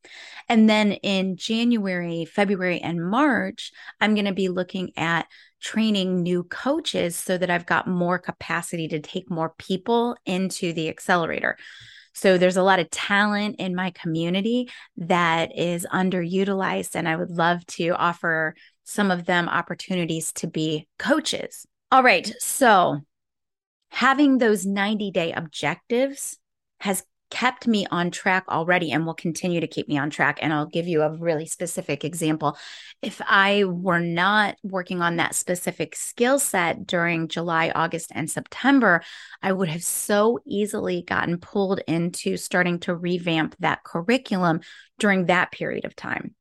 And 0.49 0.69
then 0.69 0.93
in 0.93 1.37
January, 1.37 2.25
February, 2.27 2.81
and 2.81 3.03
March, 3.03 3.73
I'm 4.01 4.15
going 4.15 4.27
to 4.27 4.33
be 4.33 4.49
looking 4.49 4.91
at 4.97 5.27
training 5.63 6.23
new 6.23 6.43
coaches 6.45 7.17
so 7.17 7.39
that 7.39 7.51
I've 7.51 7.67
got 7.67 7.87
more 7.87 8.19
capacity 8.19 8.89
to 8.89 9.01
take 9.01 9.31
more 9.31 9.55
people 9.59 10.17
into 10.27 10.73
the 10.73 10.89
accelerator. 10.89 11.57
So 12.13 12.37
there's 12.37 12.57
a 12.57 12.63
lot 12.63 12.81
of 12.81 12.91
talent 12.91 13.57
in 13.59 13.75
my 13.75 13.93
community 13.93 14.69
that 14.97 15.57
is 15.57 15.87
underutilized, 15.93 16.97
and 16.97 17.09
I 17.09 17.17
would 17.17 17.31
love 17.31 17.65
to 17.67 17.91
offer 17.91 18.55
some 18.85 19.11
of 19.11 19.27
them 19.27 19.49
opportunities 19.49 20.33
to 20.35 20.49
be 20.49 20.89
coaches. 20.99 21.67
All 21.93 22.03
right. 22.03 22.33
So 22.41 23.01
having 23.91 24.39
those 24.39 24.67
90 24.67 25.11
day 25.11 25.33
objectives 25.33 26.39
has 26.81 27.05
kept 27.31 27.67
me 27.67 27.87
on 27.91 28.11
track 28.11 28.45
already 28.49 28.91
and 28.91 29.07
will 29.07 29.15
continue 29.15 29.61
to 29.61 29.67
keep 29.67 29.89
me 29.89 29.97
on 29.97 30.11
track. 30.11 30.39
And 30.43 30.53
I'll 30.53 30.67
give 30.67 30.89
you 30.89 31.03
a 31.03 31.17
really 31.17 31.47
specific 31.47 32.05
example. 32.05 32.59
If 33.03 33.21
I 33.25 33.65
were 33.65 34.01
not 34.01 34.57
working 34.63 35.01
on 35.01 35.17
that 35.17 35.35
specific 35.35 35.95
skill 35.95 36.39
set 36.39 36.87
during 36.87 37.29
July, 37.29 37.71
August, 37.71 38.11
and 38.15 38.29
September, 38.29 39.03
I 39.43 39.53
would 39.53 39.69
have 39.69 39.85
so 39.85 40.41
easily 40.45 41.03
gotten 41.03 41.39
pulled 41.39 41.81
into 41.87 42.37
starting 42.37 42.81
to 42.81 42.95
revamp 42.95 43.55
that 43.61 43.85
curriculum 43.85 44.61
during 44.99 45.27
that 45.27 45.53
period 45.53 45.85
of 45.85 45.95
time. 45.95 46.35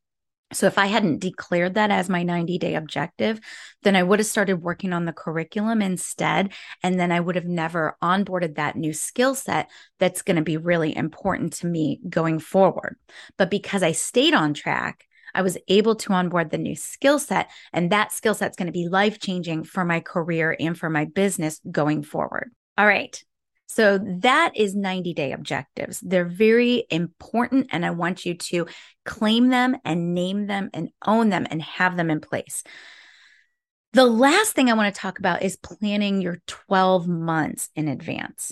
So 0.52 0.66
if 0.66 0.78
I 0.78 0.88
hadn't 0.88 1.20
declared 1.20 1.76
that 1.76 1.92
as 1.92 2.10
my 2.10 2.24
90 2.24 2.58
day 2.58 2.76
objective, 2.76 3.40
then 3.84 3.96
I 3.96 4.04
would 4.04 4.20
have 4.20 4.26
started 4.26 4.64
working 4.64 4.94
on 4.94 5.06
the 5.06 5.14
curriculum 5.14 5.82
instead. 5.82 6.54
And 6.82 7.00
then 7.00 7.12
I 7.12 7.20
would 7.20 7.36
have 7.36 7.46
never 7.46 7.98
onboarded 8.02 8.56
that 8.56 8.76
new 8.76 8.94
skill 8.94 9.36
set 9.36 9.70
that's 10.00 10.22
going 10.22 10.38
to 10.38 10.42
be 10.42 10.58
really 10.58 10.96
important 10.96 11.54
to 11.54 11.68
me 11.68 12.00
going 12.10 12.40
forward. 12.40 12.96
But 13.38 13.52
because 13.52 13.84
I 13.84 13.92
stayed 13.92 14.34
on 14.34 14.54
track, 14.54 15.06
I 15.34 15.42
was 15.44 15.58
able 15.68 15.96
to 15.96 16.14
onboard 16.14 16.50
the 16.50 16.58
new 16.58 16.76
skill 16.76 17.20
set, 17.20 17.52
and 17.72 17.92
that 17.92 18.12
skill 18.12 18.34
set 18.34 18.52
is 18.52 18.56
going 18.56 18.66
to 18.66 18.72
be 18.72 18.88
life 18.88 19.20
changing 19.20 19.64
for 19.64 19.86
my 19.86 20.00
career 20.00 20.56
and 20.60 20.78
for 20.78 20.90
my 20.90 21.06
business 21.06 21.62
going 21.70 22.04
forward. 22.04 22.52
All 22.78 22.88
right. 22.88 23.24
So 23.70 24.00
that 24.00 24.58
is 24.58 24.76
90 24.76 25.14
day 25.14 25.32
objectives. 25.32 26.00
They're 26.00 26.26
very 26.26 26.86
important, 26.90 27.68
and 27.72 27.86
I 27.86 27.92
want 27.92 28.26
you 28.26 28.34
to 28.34 28.66
claim 29.06 29.50
them 29.50 29.78
and 29.86 30.16
name 30.16 30.48
them 30.48 30.72
and 30.74 30.90
own 31.06 31.30
them 31.30 31.46
and 31.50 31.62
have 31.62 31.96
them 31.96 32.10
in 32.10 32.20
place. 32.20 32.64
The 33.94 34.08
last 34.08 34.54
thing 34.54 34.70
I 34.70 34.74
want 34.74 34.94
to 34.94 35.00
talk 35.00 35.20
about 35.20 35.44
is 35.44 35.56
planning 35.56 36.20
your 36.20 36.40
12 36.48 37.08
months 37.08 37.70
in 37.76 37.88
advance. 37.88 38.52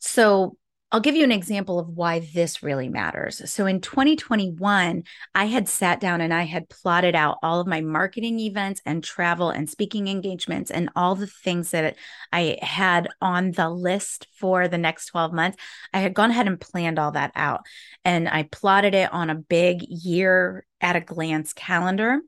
So, 0.00 0.56
I'll 0.94 1.00
give 1.00 1.16
you 1.16 1.24
an 1.24 1.32
example 1.32 1.80
of 1.80 1.88
why 1.88 2.20
this 2.20 2.62
really 2.62 2.88
matters. 2.88 3.50
So 3.50 3.66
in 3.66 3.80
2021, 3.80 5.02
I 5.34 5.44
had 5.46 5.68
sat 5.68 5.98
down 5.98 6.20
and 6.20 6.32
I 6.32 6.44
had 6.44 6.68
plotted 6.68 7.16
out 7.16 7.38
all 7.42 7.58
of 7.58 7.66
my 7.66 7.80
marketing 7.80 8.38
events 8.38 8.80
and 8.86 9.02
travel 9.02 9.50
and 9.50 9.68
speaking 9.68 10.06
engagements 10.06 10.70
and 10.70 10.88
all 10.94 11.16
the 11.16 11.26
things 11.26 11.72
that 11.72 11.96
I 12.32 12.58
had 12.62 13.08
on 13.20 13.50
the 13.50 13.68
list 13.70 14.28
for 14.38 14.68
the 14.68 14.78
next 14.78 15.06
12 15.06 15.32
months. 15.32 15.58
I 15.92 15.98
had 15.98 16.14
gone 16.14 16.30
ahead 16.30 16.46
and 16.46 16.60
planned 16.60 17.00
all 17.00 17.10
that 17.10 17.32
out 17.34 17.62
and 18.04 18.28
I 18.28 18.44
plotted 18.44 18.94
it 18.94 19.12
on 19.12 19.30
a 19.30 19.34
big 19.34 19.82
year 19.82 20.64
at 20.80 20.94
a 20.94 21.00
glance 21.00 21.52
calendar. 21.52 22.20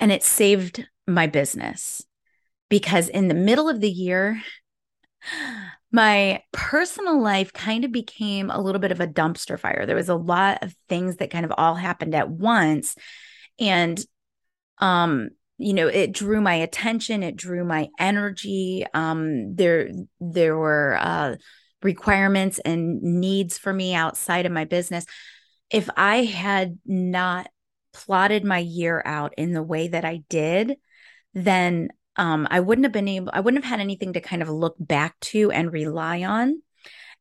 And 0.00 0.10
it 0.10 0.24
saved 0.24 0.88
my 1.06 1.28
business 1.28 2.02
because 2.68 3.08
in 3.08 3.28
the 3.28 3.34
middle 3.34 3.68
of 3.68 3.80
the 3.80 3.88
year, 3.88 4.42
my 5.92 6.42
personal 6.52 7.20
life 7.20 7.52
kind 7.52 7.84
of 7.84 7.92
became 7.92 8.50
a 8.50 8.60
little 8.60 8.80
bit 8.80 8.92
of 8.92 9.00
a 9.00 9.06
dumpster 9.06 9.58
fire. 9.58 9.86
There 9.86 9.96
was 9.96 10.08
a 10.08 10.14
lot 10.14 10.62
of 10.62 10.74
things 10.88 11.16
that 11.16 11.30
kind 11.30 11.44
of 11.44 11.52
all 11.56 11.74
happened 11.74 12.14
at 12.14 12.30
once. 12.30 12.94
And, 13.58 14.00
um, 14.78 15.30
you 15.58 15.74
know, 15.74 15.88
it 15.88 16.12
drew 16.12 16.40
my 16.40 16.54
attention, 16.54 17.22
it 17.22 17.36
drew 17.36 17.64
my 17.64 17.88
energy. 17.98 18.86
Um, 18.94 19.54
there, 19.56 19.90
there 20.20 20.56
were 20.56 20.96
uh, 21.00 21.36
requirements 21.82 22.60
and 22.60 23.02
needs 23.02 23.58
for 23.58 23.72
me 23.72 23.94
outside 23.94 24.46
of 24.46 24.52
my 24.52 24.64
business. 24.64 25.04
If 25.70 25.90
I 25.96 26.24
had 26.24 26.78
not 26.86 27.48
plotted 27.92 28.44
my 28.44 28.58
year 28.58 29.02
out 29.04 29.34
in 29.36 29.52
the 29.52 29.62
way 29.62 29.88
that 29.88 30.04
I 30.04 30.22
did, 30.28 30.76
then 31.34 31.88
um, 32.20 32.46
I 32.50 32.60
wouldn't 32.60 32.84
have 32.84 32.92
been 32.92 33.08
able, 33.08 33.30
I 33.32 33.40
wouldn't 33.40 33.64
have 33.64 33.70
had 33.70 33.80
anything 33.80 34.12
to 34.12 34.20
kind 34.20 34.42
of 34.42 34.50
look 34.50 34.76
back 34.78 35.18
to 35.20 35.50
and 35.50 35.72
rely 35.72 36.22
on 36.22 36.62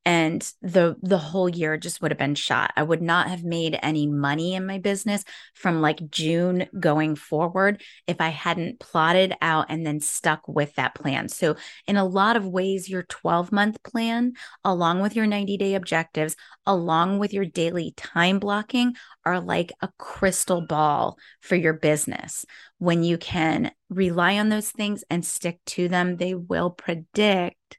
and 0.06 0.42
the 0.62 0.96
the 1.02 1.18
whole 1.18 1.50
year 1.50 1.78
just 1.78 2.02
would 2.02 2.12
have 2.12 2.18
been 2.18 2.36
shot. 2.36 2.72
I 2.76 2.84
would 2.84 3.02
not 3.02 3.30
have 3.30 3.44
made 3.44 3.78
any 3.82 4.08
money 4.08 4.54
in 4.54 4.66
my 4.66 4.78
business 4.78 5.24
from 5.54 5.82
like 5.82 6.10
june 6.10 6.68
going 6.80 7.16
forward 7.16 7.82
if 8.08 8.22
i 8.22 8.30
hadn't 8.30 8.80
plotted 8.80 9.34
out 9.42 9.66
and 9.70 9.86
then 9.86 10.00
stuck 10.00 10.48
with 10.48 10.74
that 10.76 10.96
plan. 10.96 11.28
So 11.30 11.56
in 11.88 11.98
a 11.98 12.06
lot 12.06 12.38
of 12.38 12.48
ways 12.48 12.90
your 12.90 13.04
12 13.04 13.52
month 13.52 13.84
plan 13.84 14.34
along 14.64 15.02
with 15.02 15.16
your 15.16 15.28
90 15.28 15.58
day 15.58 15.76
objectives 15.76 16.36
along 16.66 17.20
with 17.20 17.34
your 17.34 17.46
daily 17.46 17.94
time 17.98 18.40
blocking 18.40 18.96
are 19.26 19.40
like 19.40 19.72
a 19.82 19.90
crystal 19.98 20.62
ball 20.62 21.18
for 21.42 21.56
your 21.56 21.74
business. 21.74 22.46
When 22.78 23.04
you 23.04 23.18
can 23.18 23.72
rely 23.90 24.38
on 24.38 24.50
those 24.50 24.72
things 24.72 25.04
and 25.10 25.26
stick 25.26 25.60
to 25.66 25.88
them 25.90 26.18
they 26.18 26.36
will 26.36 26.70
predict 26.70 27.79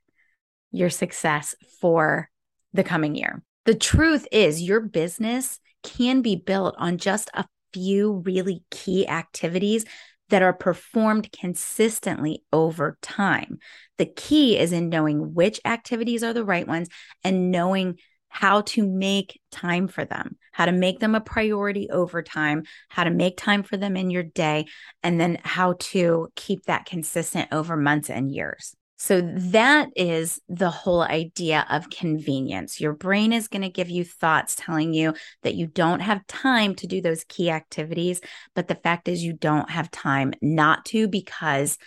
your 0.71 0.91
success 0.91 1.55
for 1.81 2.31
the 2.73 2.85
coming 2.85 3.15
year. 3.15 3.43
The 3.65 3.75
truth 3.75 4.27
is, 4.33 4.63
your 4.63 4.81
business 4.81 5.61
can 5.83 6.23
be 6.23 6.37
built 6.37 6.75
on 6.79 6.99
just 6.99 7.31
a 7.35 7.45
few 7.73 8.23
really 8.25 8.63
key 8.71 9.07
activities 9.09 9.85
that 10.31 10.43
are 10.43 10.53
performed 10.53 11.31
consistently 11.33 12.43
over 12.53 12.97
time. 13.03 13.59
The 13.99 14.07
key 14.07 14.59
is 14.59 14.73
in 14.73 14.89
knowing 14.89 15.35
which 15.35 15.61
activities 15.65 16.23
are 16.23 16.33
the 16.33 16.45
right 16.45 16.67
ones 16.67 16.89
and 17.25 17.51
knowing 17.51 17.99
how 18.29 18.61
to 18.61 18.87
make 18.87 19.41
time 19.51 19.89
for 19.89 20.05
them, 20.05 20.37
how 20.53 20.65
to 20.65 20.73
make 20.73 21.01
them 21.01 21.17
a 21.17 21.21
priority 21.21 21.91
over 21.91 22.23
time, 22.23 22.63
how 22.89 23.03
to 23.03 23.11
make 23.11 23.37
time 23.37 23.65
for 23.65 23.77
them 23.77 23.97
in 23.97 24.09
your 24.09 24.23
day, 24.23 24.67
and 25.03 25.21
then 25.21 25.37
how 25.43 25.75
to 25.81 26.29
keep 26.37 26.65
that 26.67 26.87
consistent 26.87 27.49
over 27.53 27.77
months 27.77 28.09
and 28.09 28.33
years. 28.33 28.77
So 29.03 29.23
that 29.23 29.89
is 29.97 30.43
the 30.51 30.69
whole 30.69 31.01
idea 31.01 31.65
of 31.71 31.89
convenience. 31.89 32.83
Your 32.83 32.93
brain 32.93 33.33
is 33.33 33.49
going 33.49 33.63
to 33.63 33.71
give 33.71 33.89
you 33.89 34.05
thoughts 34.05 34.55
telling 34.55 34.93
you 34.93 35.15
that 35.43 35.55
you 35.55 35.69
don't 35.69 36.01
have 36.01 36.27
time 36.27 36.75
to 36.75 36.87
do 36.87 37.01
those 37.01 37.25
key 37.25 37.49
activities. 37.49 38.21
But 38.55 38.69
the 38.69 38.75
fact 38.75 39.09
is, 39.09 39.25
you 39.25 39.33
don't 39.33 39.71
have 39.71 39.91
time 39.91 40.35
not 40.43 40.85
to 40.87 41.09
because 41.09 41.79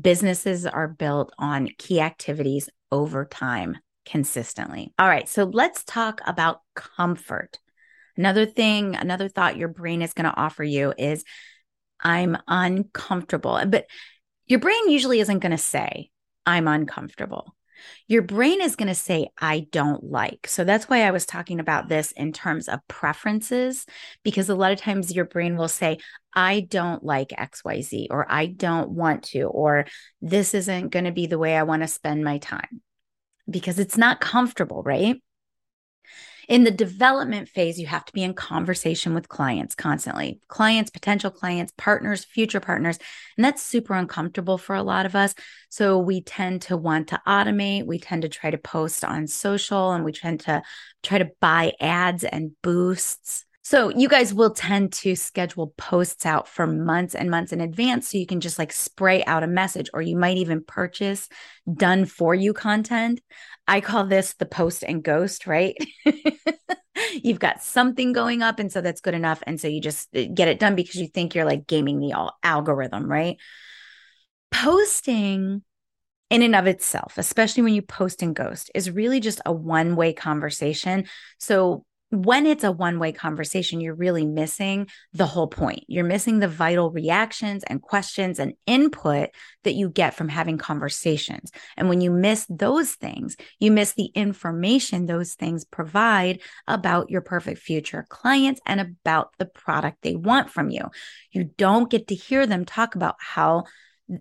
businesses 0.00 0.64
are 0.64 0.88
built 0.88 1.30
on 1.38 1.68
key 1.76 2.00
activities 2.00 2.70
over 2.90 3.26
time 3.26 3.76
consistently. 4.06 4.94
All 4.98 5.08
right. 5.08 5.28
So 5.28 5.44
let's 5.44 5.84
talk 5.84 6.22
about 6.26 6.62
comfort. 6.74 7.58
Another 8.16 8.46
thing, 8.46 8.96
another 8.96 9.28
thought 9.28 9.58
your 9.58 9.68
brain 9.68 10.00
is 10.00 10.14
going 10.14 10.24
to 10.24 10.34
offer 10.34 10.64
you 10.64 10.94
is 10.96 11.22
I'm 12.00 12.38
uncomfortable. 12.48 13.60
But 13.68 13.84
your 14.46 14.60
brain 14.60 14.88
usually 14.88 15.20
isn't 15.20 15.40
going 15.40 15.52
to 15.52 15.58
say, 15.58 16.08
I'm 16.46 16.68
uncomfortable. 16.68 17.54
Your 18.08 18.22
brain 18.22 18.62
is 18.62 18.76
going 18.76 18.88
to 18.88 18.94
say, 18.94 19.28
I 19.38 19.66
don't 19.70 20.02
like. 20.04 20.46
So 20.46 20.64
that's 20.64 20.88
why 20.88 21.02
I 21.02 21.10
was 21.10 21.26
talking 21.26 21.60
about 21.60 21.88
this 21.88 22.12
in 22.12 22.32
terms 22.32 22.68
of 22.68 22.86
preferences, 22.88 23.84
because 24.22 24.48
a 24.48 24.54
lot 24.54 24.72
of 24.72 24.80
times 24.80 25.14
your 25.14 25.26
brain 25.26 25.56
will 25.56 25.68
say, 25.68 25.98
I 26.34 26.60
don't 26.60 27.04
like 27.04 27.28
XYZ, 27.30 28.06
or 28.10 28.26
I 28.30 28.46
don't 28.46 28.90
want 28.90 29.24
to, 29.24 29.42
or 29.42 29.86
this 30.22 30.54
isn't 30.54 30.88
going 30.88 31.04
to 31.04 31.12
be 31.12 31.26
the 31.26 31.38
way 31.38 31.56
I 31.56 31.64
want 31.64 31.82
to 31.82 31.88
spend 31.88 32.24
my 32.24 32.38
time 32.38 32.80
because 33.48 33.78
it's 33.78 33.98
not 33.98 34.20
comfortable, 34.20 34.82
right? 34.82 35.22
In 36.48 36.62
the 36.62 36.70
development 36.70 37.48
phase, 37.48 37.78
you 37.78 37.86
have 37.86 38.04
to 38.04 38.12
be 38.12 38.22
in 38.22 38.34
conversation 38.34 39.14
with 39.14 39.28
clients 39.28 39.74
constantly 39.74 40.40
clients, 40.48 40.90
potential 40.90 41.30
clients, 41.30 41.72
partners, 41.76 42.24
future 42.24 42.60
partners. 42.60 42.98
And 43.36 43.44
that's 43.44 43.62
super 43.62 43.94
uncomfortable 43.94 44.58
for 44.58 44.74
a 44.74 44.82
lot 44.82 45.06
of 45.06 45.16
us. 45.16 45.34
So 45.68 45.98
we 45.98 46.20
tend 46.22 46.62
to 46.62 46.76
want 46.76 47.08
to 47.08 47.20
automate. 47.26 47.86
We 47.86 47.98
tend 47.98 48.22
to 48.22 48.28
try 48.28 48.50
to 48.50 48.58
post 48.58 49.04
on 49.04 49.26
social 49.26 49.92
and 49.92 50.04
we 50.04 50.12
tend 50.12 50.40
to 50.40 50.62
try 51.02 51.18
to 51.18 51.30
buy 51.40 51.72
ads 51.80 52.24
and 52.24 52.52
boosts. 52.62 53.44
So 53.68 53.88
you 53.88 54.08
guys 54.08 54.32
will 54.32 54.52
tend 54.52 54.92
to 54.92 55.16
schedule 55.16 55.74
posts 55.76 56.24
out 56.24 56.46
for 56.46 56.68
months 56.68 57.16
and 57.16 57.28
months 57.28 57.52
in 57.52 57.60
advance 57.60 58.08
so 58.08 58.16
you 58.16 58.24
can 58.24 58.40
just 58.40 58.60
like 58.60 58.72
spray 58.72 59.24
out 59.24 59.42
a 59.42 59.48
message 59.48 59.90
or 59.92 60.00
you 60.00 60.16
might 60.16 60.36
even 60.36 60.62
purchase 60.62 61.28
done 61.74 62.04
for 62.04 62.32
you 62.32 62.52
content. 62.52 63.20
I 63.68 63.80
call 63.80 64.06
this 64.06 64.34
the 64.34 64.46
post 64.46 64.84
and 64.84 65.02
ghost, 65.02 65.46
right? 65.46 65.76
You've 67.22 67.40
got 67.40 67.62
something 67.62 68.12
going 68.12 68.42
up 68.42 68.58
and 68.58 68.70
so 68.70 68.80
that's 68.80 69.00
good 69.00 69.14
enough 69.14 69.42
and 69.46 69.60
so 69.60 69.68
you 69.68 69.80
just 69.80 70.08
uh, 70.16 70.24
get 70.32 70.48
it 70.48 70.58
done 70.58 70.76
because 70.76 70.96
you 70.96 71.08
think 71.08 71.34
you're 71.34 71.44
like 71.44 71.66
gaming 71.66 71.98
the 71.98 72.30
algorithm, 72.42 73.10
right? 73.10 73.36
Posting 74.50 75.62
in 76.30 76.42
and 76.42 76.56
of 76.56 76.66
itself, 76.66 77.14
especially 77.18 77.62
when 77.62 77.74
you 77.74 77.82
post 77.82 78.22
and 78.22 78.34
ghost, 78.34 78.70
is 78.74 78.90
really 78.90 79.20
just 79.20 79.40
a 79.46 79.52
one 79.52 79.96
way 79.96 80.12
conversation. 80.12 81.06
So 81.38 81.84
when 82.10 82.46
it's 82.46 82.62
a 82.62 82.70
one 82.70 82.98
way 83.00 83.10
conversation, 83.10 83.80
you're 83.80 83.94
really 83.94 84.24
missing 84.24 84.86
the 85.12 85.26
whole 85.26 85.48
point. 85.48 85.84
You're 85.88 86.04
missing 86.04 86.38
the 86.38 86.48
vital 86.48 86.90
reactions 86.90 87.64
and 87.64 87.82
questions 87.82 88.38
and 88.38 88.54
input 88.66 89.30
that 89.64 89.74
you 89.74 89.88
get 89.88 90.14
from 90.14 90.28
having 90.28 90.56
conversations. 90.56 91.50
And 91.76 91.88
when 91.88 92.00
you 92.00 92.12
miss 92.12 92.46
those 92.48 92.92
things, 92.92 93.36
you 93.58 93.72
miss 93.72 93.94
the 93.94 94.10
information 94.14 95.06
those 95.06 95.34
things 95.34 95.64
provide 95.64 96.40
about 96.68 97.10
your 97.10 97.22
perfect 97.22 97.60
future 97.60 98.06
clients 98.08 98.60
and 98.66 98.80
about 98.80 99.30
the 99.38 99.46
product 99.46 99.98
they 100.02 100.14
want 100.14 100.50
from 100.50 100.70
you. 100.70 100.84
You 101.32 101.50
don't 101.58 101.90
get 101.90 102.08
to 102.08 102.14
hear 102.14 102.46
them 102.46 102.64
talk 102.64 102.94
about 102.94 103.16
how 103.18 103.64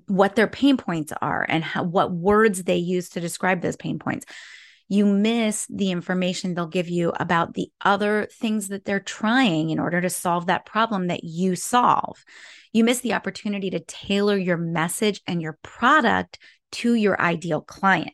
what 0.07 0.35
their 0.35 0.47
pain 0.47 0.77
points 0.77 1.13
are 1.21 1.45
and 1.47 1.63
how, 1.63 1.83
what 1.83 2.11
words 2.11 2.63
they 2.63 2.77
use 2.77 3.09
to 3.09 3.21
describe 3.21 3.61
those 3.61 3.75
pain 3.75 3.99
points 3.99 4.25
you 4.87 5.05
miss 5.05 5.65
the 5.67 5.91
information 5.91 6.53
they'll 6.53 6.67
give 6.67 6.89
you 6.89 7.11
about 7.19 7.53
the 7.53 7.69
other 7.81 8.27
things 8.31 8.67
that 8.67 8.85
they're 8.85 8.99
trying 8.99 9.69
in 9.69 9.79
order 9.79 10.01
to 10.01 10.09
solve 10.09 10.45
that 10.47 10.65
problem 10.65 11.07
that 11.07 11.23
you 11.23 11.55
solve. 11.55 12.23
You 12.71 12.83
miss 12.83 12.99
the 12.99 13.13
opportunity 13.13 13.69
to 13.71 13.79
tailor 13.79 14.37
your 14.37 14.57
message 14.57 15.21
and 15.25 15.41
your 15.41 15.57
product 15.63 16.39
to 16.73 16.93
your 16.93 17.19
ideal 17.19 17.61
client. 17.61 18.13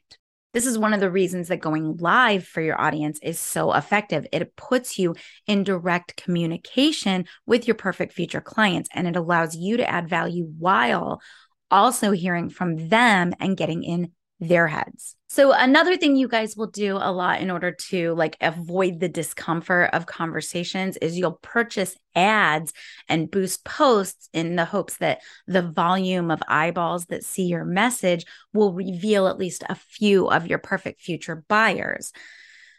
This 0.53 0.65
is 0.65 0.77
one 0.77 0.93
of 0.93 0.99
the 0.99 1.11
reasons 1.11 1.47
that 1.47 1.61
going 1.61 1.97
live 1.97 2.45
for 2.45 2.61
your 2.61 2.79
audience 2.79 3.19
is 3.23 3.39
so 3.39 3.71
effective. 3.71 4.27
It 4.33 4.55
puts 4.57 4.99
you 4.99 5.15
in 5.47 5.63
direct 5.63 6.17
communication 6.17 7.25
with 7.45 7.67
your 7.67 7.75
perfect 7.75 8.13
future 8.13 8.41
clients 8.41 8.89
and 8.93 9.07
it 9.07 9.15
allows 9.15 9.55
you 9.55 9.77
to 9.77 9.89
add 9.89 10.09
value 10.09 10.51
while 10.59 11.21
also 11.69 12.11
hearing 12.11 12.49
from 12.49 12.89
them 12.89 13.33
and 13.39 13.55
getting 13.55 13.83
in 13.83 14.11
their 14.41 14.67
heads. 14.67 15.15
So 15.29 15.53
another 15.53 15.95
thing 15.95 16.17
you 16.17 16.27
guys 16.27 16.57
will 16.57 16.67
do 16.67 16.97
a 16.97 17.11
lot 17.13 17.39
in 17.39 17.51
order 17.51 17.71
to 17.89 18.13
like 18.15 18.35
avoid 18.41 18.99
the 18.99 19.07
discomfort 19.07 19.91
of 19.93 20.07
conversations 20.07 20.97
is 20.97 21.17
you'll 21.17 21.39
purchase 21.43 21.95
ads 22.15 22.73
and 23.07 23.31
boost 23.31 23.63
posts 23.63 24.27
in 24.33 24.57
the 24.57 24.65
hopes 24.65 24.97
that 24.97 25.21
the 25.47 25.61
volume 25.61 26.31
of 26.31 26.41
eyeballs 26.49 27.05
that 27.05 27.23
see 27.23 27.43
your 27.43 27.63
message 27.63 28.25
will 28.51 28.73
reveal 28.73 29.27
at 29.27 29.37
least 29.37 29.63
a 29.69 29.75
few 29.75 30.27
of 30.27 30.47
your 30.47 30.59
perfect 30.59 31.01
future 31.01 31.45
buyers. 31.47 32.11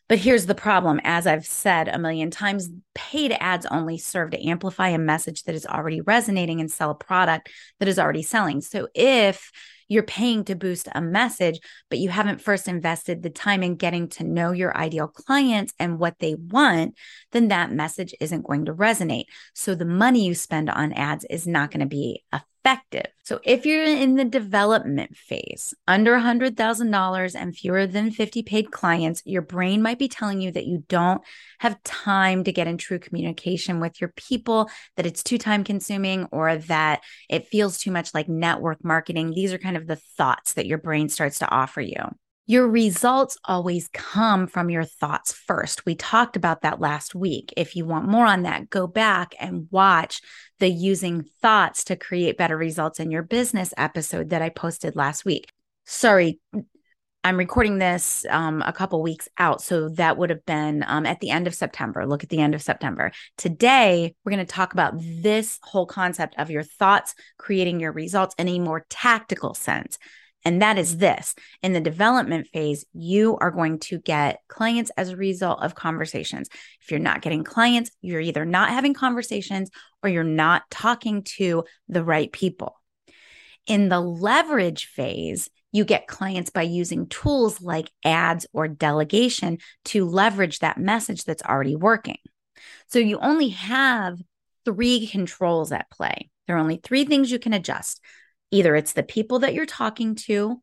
But 0.08 0.18
here's 0.18 0.46
the 0.46 0.54
problem 0.54 1.00
as 1.04 1.26
I've 1.26 1.46
said 1.46 1.88
a 1.88 1.98
million 1.98 2.30
times, 2.30 2.68
paid 2.94 3.34
ads 3.40 3.66
only 3.66 3.98
serve 3.98 4.30
to 4.32 4.46
amplify 4.46 4.88
a 4.88 4.98
message 4.98 5.44
that 5.44 5.54
is 5.54 5.66
already 5.66 6.00
resonating 6.00 6.60
and 6.60 6.70
sell 6.70 6.90
a 6.90 6.94
product 6.94 7.48
that 7.78 7.88
is 7.88 7.98
already 7.98 8.22
selling. 8.22 8.60
So 8.60 8.88
if 8.94 9.50
you're 9.88 10.02
paying 10.02 10.44
to 10.44 10.54
boost 10.54 10.88
a 10.92 11.00
message, 11.00 11.60
but 11.90 11.98
you 11.98 12.08
haven't 12.08 12.40
first 12.40 12.68
invested 12.68 13.22
the 13.22 13.30
time 13.30 13.62
in 13.62 13.76
getting 13.76 14.08
to 14.08 14.24
know 14.24 14.52
your 14.52 14.76
ideal 14.76 15.08
clients 15.08 15.74
and 15.78 15.98
what 15.98 16.18
they 16.18 16.34
want, 16.34 16.96
then 17.32 17.48
that 17.48 17.72
message 17.72 18.14
isn't 18.20 18.46
going 18.46 18.66
to 18.66 18.74
resonate. 18.74 19.24
So 19.54 19.74
the 19.74 19.84
money 19.84 20.24
you 20.24 20.34
spend 20.34 20.70
on 20.70 20.92
ads 20.92 21.24
is 21.28 21.46
not 21.46 21.70
going 21.70 21.80
to 21.80 21.86
be 21.86 22.22
effective. 22.32 22.51
So 23.25 23.40
if 23.44 23.66
you're 23.66 23.85
in 23.85 24.16
the 24.16 24.25
development 24.25 25.16
phase, 25.16 25.75
under 25.87 26.16
$100,000 26.16 27.35
and 27.35 27.57
fewer 27.57 27.87
than 27.87 28.11
50 28.11 28.42
paid 28.42 28.70
clients, 28.70 29.22
your 29.25 29.42
brain 29.42 29.83
might 29.83 29.98
be 29.98 30.09
telling 30.09 30.40
you 30.40 30.53
that 30.53 30.66
you 30.66 30.85
don't 30.88 31.22
have 31.59 31.83
time 31.83 32.44
to 32.44 32.53
get 32.53 32.66
in 32.66 32.79
true 32.79 32.98
communication 32.98 33.81
with 33.81 34.01
your 34.01 34.12
people, 34.16 34.70
that 34.96 35.07
it's 35.07 35.22
too 35.22 35.38
time 35.38 35.64
consuming, 35.64 36.27
or 36.31 36.57
that 36.57 37.03
it 37.29 37.48
feels 37.48 37.79
too 37.79 37.90
much 37.90 38.14
like 38.14 38.29
network 38.29 38.85
marketing. 38.85 39.31
These 39.31 39.53
are 39.53 39.59
kind 39.59 39.77
of 39.77 39.87
the 39.87 39.96
thoughts 40.16 40.55
that 40.55 40.66
your 40.66 40.79
brain 40.79 41.09
starts 41.09 41.40
to 41.40 41.51
offer 41.51 41.81
you. 41.81 42.03
Your 42.46 42.66
results 42.66 43.38
always 43.44 43.88
come 43.92 44.48
from 44.48 44.68
your 44.68 44.85
thoughts 44.85 45.33
first. 45.33 45.87
We 45.87 45.94
talked 45.94 46.37
about 46.37 46.62
that 46.62 46.81
last 46.81 47.14
week. 47.14 47.55
If 47.57 47.76
you 47.76 47.87
want 47.87 48.09
more 48.09 48.26
on 48.26 48.42
that, 48.42 48.68
go 48.68 48.88
back 48.88 49.35
and 49.38 49.68
watch 49.70 50.20
the 50.59 50.68
using 50.68 51.24
thoughts 51.40 51.85
to 51.85 51.96
create 51.96 52.37
better 52.37 52.57
results 52.57 52.98
in 52.98 53.12
your 53.12 53.22
business 53.22 53.72
episode 53.76 54.31
that 54.31 54.42
I 54.42 54.48
posted 54.48 54.96
last 54.96 55.24
week. 55.24 55.52
Sorry, 55.85 56.40
I'm 57.24 57.37
recording 57.37 57.78
this 57.78 58.26
um, 58.28 58.62
a 58.66 58.72
couple 58.72 59.00
weeks 59.00 59.28
out. 59.38 59.62
So 59.62 59.90
that 59.90 60.16
would 60.16 60.31
have 60.31 60.44
been 60.44 60.85
um, 60.88 61.07
at 61.07 61.20
the 61.20 61.31
end 61.31 61.46
of 61.46 61.55
September. 61.55 62.05
Look 62.05 62.24
at 62.24 62.31
the 62.31 62.40
end 62.40 62.57
of 62.57 62.62
September. 62.62 63.12
Today, 63.37 64.16
we're 64.24 64.33
going 64.33 64.44
to 64.44 64.52
talk 64.52 64.72
about 64.72 64.94
this 64.98 65.61
whole 65.62 65.87
concept 65.87 66.35
of 66.38 66.50
your 66.50 66.64
thoughts 66.64 67.14
creating 67.38 67.78
your 67.78 67.92
results 67.92 68.35
in 68.37 68.48
a 68.48 68.59
more 68.59 68.85
tactical 68.90 69.55
sense. 69.55 69.98
And 70.44 70.62
that 70.62 70.78
is 70.78 70.98
this 70.98 71.35
in 71.62 71.72
the 71.72 71.81
development 71.81 72.48
phase, 72.52 72.85
you 72.92 73.37
are 73.40 73.50
going 73.50 73.78
to 73.81 73.98
get 73.98 74.40
clients 74.48 74.90
as 74.96 75.11
a 75.11 75.16
result 75.16 75.62
of 75.62 75.74
conversations. 75.74 76.48
If 76.81 76.90
you're 76.90 77.00
not 77.00 77.22
getting 77.22 77.44
clients, 77.44 77.90
you're 78.00 78.20
either 78.20 78.44
not 78.44 78.70
having 78.70 78.94
conversations 78.94 79.70
or 80.02 80.09
you're 80.11 80.24
not 80.24 80.62
talking 80.70 81.22
to 81.37 81.64
the 81.88 82.05
right 82.05 82.33
people. 82.33 82.76
In 83.66 83.88
the 83.88 84.00
leverage 84.00 84.87
phase, 84.87 85.48
you 85.70 85.85
get 85.85 86.07
clients 86.07 86.50
by 86.50 86.62
using 86.62 87.07
tools 87.07 87.62
like 87.62 87.90
ads 88.05 88.46
or 88.52 88.68
delegation 88.68 89.59
to 89.87 90.05
leverage 90.05 90.59
that 90.59 90.78
message 90.78 91.24
that's 91.24 91.42
already 91.42 91.76
working. 91.76 92.18
So 92.88 92.98
you 92.98 93.18
only 93.18 93.48
have 93.50 94.18
three 94.64 95.07
controls 95.07 95.72
at 95.72 95.90
play. 95.90 96.31
There 96.46 96.57
are 96.57 96.61
only 96.61 96.81
three 96.83 97.05
things 97.05 97.31
you 97.31 97.38
can 97.38 97.52
adjust 97.52 98.00
Either 98.52 98.76
it's 98.76 98.92
the 98.92 99.02
people 99.02 99.40
that 99.40 99.54
you're 99.54 99.66
talking 99.66 100.14
to, 100.14 100.62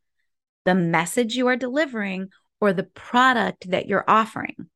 the 0.64 0.76
message 0.76 1.36
you 1.36 1.48
are 1.48 1.58
delivering, 1.58 2.30
or 2.62 2.72
the 2.72 2.84
product 2.84 3.70
that 3.72 3.88
you're 3.88 4.06
offering. 4.08 4.70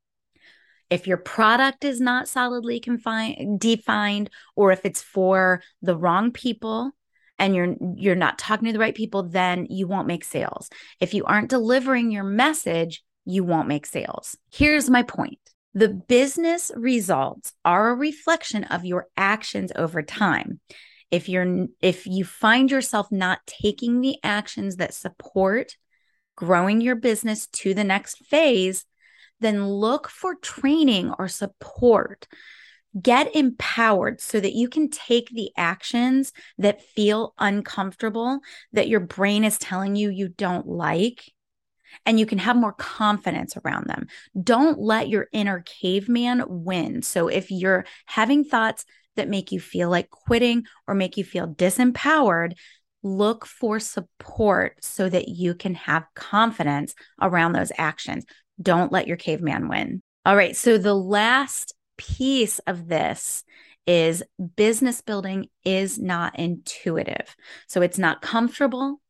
If 0.89 1.07
your 1.07 1.17
product 1.17 1.85
is 1.85 2.01
not 2.01 2.27
solidly 2.27 2.79
confined, 2.79 3.59
defined, 3.59 4.29
or 4.55 4.71
if 4.71 4.85
it's 4.85 5.01
for 5.01 5.61
the 5.81 5.95
wrong 5.95 6.31
people 6.31 6.91
and 7.39 7.55
you're 7.55 7.75
you're 7.95 8.15
not 8.15 8.37
talking 8.37 8.67
to 8.67 8.73
the 8.73 8.79
right 8.79 8.95
people, 8.95 9.23
then 9.23 9.67
you 9.69 9.87
won't 9.87 10.07
make 10.07 10.23
sales. 10.23 10.69
If 10.99 11.13
you 11.13 11.23
aren't 11.25 11.49
delivering 11.49 12.11
your 12.11 12.23
message, 12.23 13.03
you 13.25 13.43
won't 13.43 13.67
make 13.67 13.85
sales. 13.85 14.37
Here's 14.51 14.89
my 14.89 15.03
point. 15.03 15.39
The 15.73 15.89
business 15.89 16.71
results 16.75 17.53
are 17.65 17.89
a 17.89 17.95
reflection 17.95 18.63
of 18.65 18.85
your 18.85 19.07
actions 19.17 19.71
over 19.75 20.03
time 20.03 20.59
if 21.11 21.29
you're 21.29 21.67
if 21.81 22.05
you 22.05 22.25
find 22.25 22.71
yourself 22.71 23.11
not 23.11 23.39
taking 23.45 24.01
the 24.01 24.17
actions 24.23 24.77
that 24.77 24.93
support 24.93 25.77
growing 26.35 26.81
your 26.81 26.95
business 26.95 27.47
to 27.47 27.73
the 27.73 27.83
next 27.83 28.25
phase 28.25 28.85
then 29.39 29.65
look 29.67 30.09
for 30.09 30.35
training 30.35 31.13
or 31.19 31.27
support 31.27 32.27
get 33.01 33.35
empowered 33.35 34.21
so 34.21 34.39
that 34.39 34.53
you 34.53 34.69
can 34.69 34.89
take 34.89 35.29
the 35.29 35.51
actions 35.57 36.31
that 36.57 36.83
feel 36.83 37.33
uncomfortable 37.39 38.39
that 38.71 38.87
your 38.87 38.99
brain 38.99 39.43
is 39.43 39.57
telling 39.57 39.95
you 39.95 40.09
you 40.09 40.27
don't 40.27 40.67
like 40.67 41.31
and 42.05 42.19
you 42.19 42.25
can 42.25 42.37
have 42.37 42.55
more 42.55 42.73
confidence 42.73 43.55
around 43.57 43.87
them. 43.87 44.07
Don't 44.41 44.79
let 44.79 45.09
your 45.09 45.27
inner 45.31 45.61
caveman 45.61 46.43
win. 46.47 47.01
So 47.01 47.27
if 47.27 47.51
you're 47.51 47.85
having 48.05 48.43
thoughts 48.43 48.85
that 49.15 49.29
make 49.29 49.51
you 49.51 49.59
feel 49.59 49.89
like 49.89 50.09
quitting 50.09 50.63
or 50.87 50.95
make 50.95 51.17
you 51.17 51.23
feel 51.23 51.47
disempowered, 51.47 52.53
look 53.03 53.45
for 53.45 53.79
support 53.79 54.77
so 54.83 55.09
that 55.09 55.27
you 55.27 55.53
can 55.53 55.75
have 55.75 56.05
confidence 56.15 56.95
around 57.21 57.51
those 57.51 57.71
actions. 57.77 58.25
Don't 58.61 58.91
let 58.91 59.07
your 59.07 59.17
caveman 59.17 59.67
win. 59.67 60.01
All 60.25 60.35
right. 60.35 60.55
So 60.55 60.77
the 60.77 60.95
last 60.95 61.73
piece 61.97 62.59
of 62.59 62.87
this 62.87 63.43
is 63.85 64.23
business 64.55 65.01
building 65.01 65.47
is 65.65 65.99
not 65.99 66.39
intuitive. 66.39 67.35
So 67.67 67.81
it's 67.81 67.97
not 67.97 68.21
comfortable, 68.21 69.01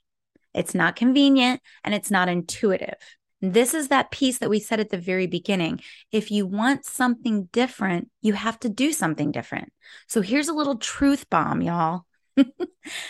it's 0.54 0.74
not 0.74 0.96
convenient, 0.96 1.62
and 1.84 1.94
it's 1.94 2.10
not 2.10 2.30
intuitive. 2.30 2.98
This 3.44 3.74
is 3.74 3.90
that 3.90 4.10
piece 4.10 4.38
that 4.38 4.50
we 4.50 4.62
said 4.62 4.80
at 4.80 4.90
the 4.90 4.98
very 4.98 5.28
beginning. 5.28 5.82
If 6.14 6.32
you 6.32 6.48
want 6.48 6.86
something 6.86 7.50
different, 7.52 8.10
you 8.22 8.32
have 8.32 8.58
to 8.62 8.70
do 8.70 8.94
something 8.94 9.34
different. 9.34 9.74
So 10.08 10.22
here's 10.22 10.48
a 10.48 10.54
little 10.54 10.78
truth 10.78 11.30
bomb, 11.30 11.62
y'all. 11.62 12.06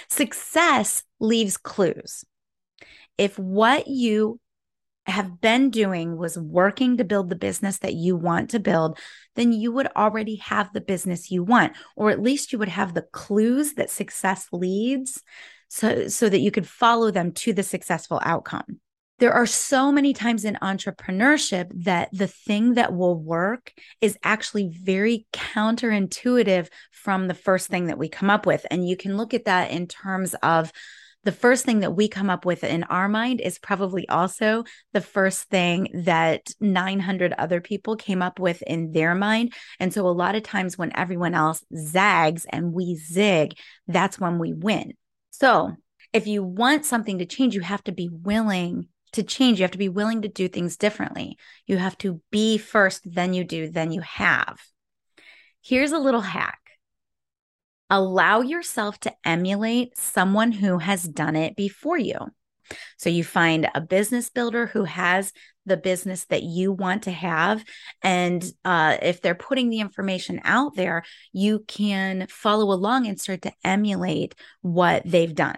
Success 0.10 1.04
leaves 1.20 1.58
clues. 1.58 2.26
If 3.20 3.38
what 3.38 3.88
you 3.88 4.40
have 5.06 5.40
been 5.40 5.70
doing 5.70 6.18
was 6.18 6.36
working 6.36 6.98
to 6.98 7.04
build 7.04 7.30
the 7.30 7.36
business 7.36 7.78
that 7.80 7.94
you 7.94 8.16
want 8.16 8.50
to 8.52 8.60
build, 8.60 8.98
then 9.36 9.54
you 9.54 9.72
would 9.72 9.88
already 9.96 10.38
have 10.38 10.74
the 10.74 10.82
business 10.82 11.30
you 11.30 11.44
want, 11.44 11.74
or 11.96 12.10
at 12.10 12.24
least 12.24 12.52
you 12.52 12.58
would 12.58 12.70
have 12.70 12.96
the 12.96 13.06
clues 13.14 13.76
that 13.76 13.92
success 13.92 14.48
leads 14.52 15.22
so, 15.68 16.08
so 16.08 16.28
that 16.28 16.40
you 16.40 16.50
could 16.50 16.68
follow 16.68 17.12
them 17.12 17.34
to 17.34 17.54
the 17.54 17.62
successful 17.62 18.20
outcome 18.24 18.80
there 19.20 19.34
are 19.34 19.46
so 19.46 19.92
many 19.92 20.14
times 20.14 20.44
in 20.44 20.58
entrepreneurship 20.62 21.72
that 21.84 22.10
the 22.12 22.28
thing 22.28 22.74
that 22.74 22.94
will 22.94 23.18
work 23.18 23.72
is 24.02 24.18
actually 24.24 24.70
very 24.70 25.28
counterintuitive 25.32 26.68
from 26.92 27.28
the 27.28 27.34
first 27.34 27.70
thing 27.70 27.88
that 27.88 27.98
we 27.98 28.10
come 28.10 28.30
up 28.30 28.46
with. 28.46 28.66
And 28.72 28.88
you 28.88 28.98
can 28.98 29.16
look 29.16 29.34
at 29.34 29.46
that 29.46 29.72
in 29.72 29.88
terms 29.88 30.36
of 30.42 30.72
the 31.24 31.32
first 31.32 31.64
thing 31.64 31.80
that 31.80 31.96
we 31.96 32.10
come 32.10 32.30
up 32.30 32.46
with 32.46 32.64
in 32.64 32.84
our 32.84 33.08
mind 33.08 33.40
is 33.40 33.58
probably 33.58 34.08
also 34.10 34.66
the 34.92 35.02
first 35.02 35.44
thing 35.44 35.88
that 36.04 36.50
900 36.60 37.34
other 37.34 37.62
people 37.62 37.96
came 37.96 38.22
up 38.22 38.40
with 38.40 38.62
in 38.64 38.92
their 38.92 39.16
mind. 39.16 39.54
And 39.80 39.94
so 39.94 40.06
a 40.06 40.10
lot 40.10 40.36
of 40.36 40.44
times 40.44 40.78
when 40.78 40.92
everyone 40.96 41.34
else 41.34 41.64
zags 41.78 42.46
and 42.50 42.74
we 42.74 42.96
zig, 42.96 43.58
that's 43.88 44.20
when 44.20 44.38
we 44.38 44.54
win. 44.54 44.96
So 45.30 45.76
if 46.12 46.28
you 46.28 46.44
want 46.44 46.86
something 46.86 47.20
to 47.20 47.26
change, 47.26 47.56
you 47.56 47.62
have 47.62 47.84
to 47.86 47.94
be 47.94 48.10
willing 48.12 48.90
to 49.14 49.24
change, 49.24 49.60
you 49.60 49.64
have 49.64 49.72
to 49.72 49.78
be 49.78 49.90
willing 49.90 50.22
to 50.24 50.28
do 50.28 50.48
things 50.48 50.78
differently. 50.78 51.38
You 51.66 51.78
have 51.78 51.98
to 52.00 52.22
be 52.32 52.58
first, 52.58 53.02
then 53.06 53.34
you 53.34 53.44
do, 53.44 53.70
then 53.70 53.92
you 53.92 54.02
have. 54.02 54.60
Here's 55.62 55.92
a 55.92 56.00
little 56.00 56.22
hack 56.22 56.60
allow 57.94 58.42
yourself 58.42 59.00
to 59.00 59.14
emulate 59.24 59.96
someone 59.96 60.52
who 60.52 60.80
has 60.80 61.04
done 61.04 61.36
it 61.36 61.56
before 61.56 61.98
you. 61.98 62.18
So 62.98 63.10
you 63.10 63.24
find 63.24 63.70
a 63.76 63.82
business 63.82 64.32
builder 64.32 64.66
who 64.66 64.84
has 64.86 65.32
the 65.68 65.78
business 65.78 66.26
that 66.26 66.42
you 66.42 66.72
want 66.72 67.04
to 67.04 67.12
have. 67.12 67.64
And 68.02 68.44
uh, 68.66 68.98
if 69.02 69.22
they're 69.22 69.36
putting 69.36 69.70
the 69.70 69.80
information 69.80 70.42
out 70.44 70.76
there, 70.76 71.04
you 71.32 71.64
can 71.68 72.26
follow 72.30 72.74
along 72.74 73.06
and 73.06 73.20
start 73.20 73.44
to 73.44 73.54
emulate 73.64 74.34
what 74.62 75.04
they've 75.06 75.36
done. 75.36 75.58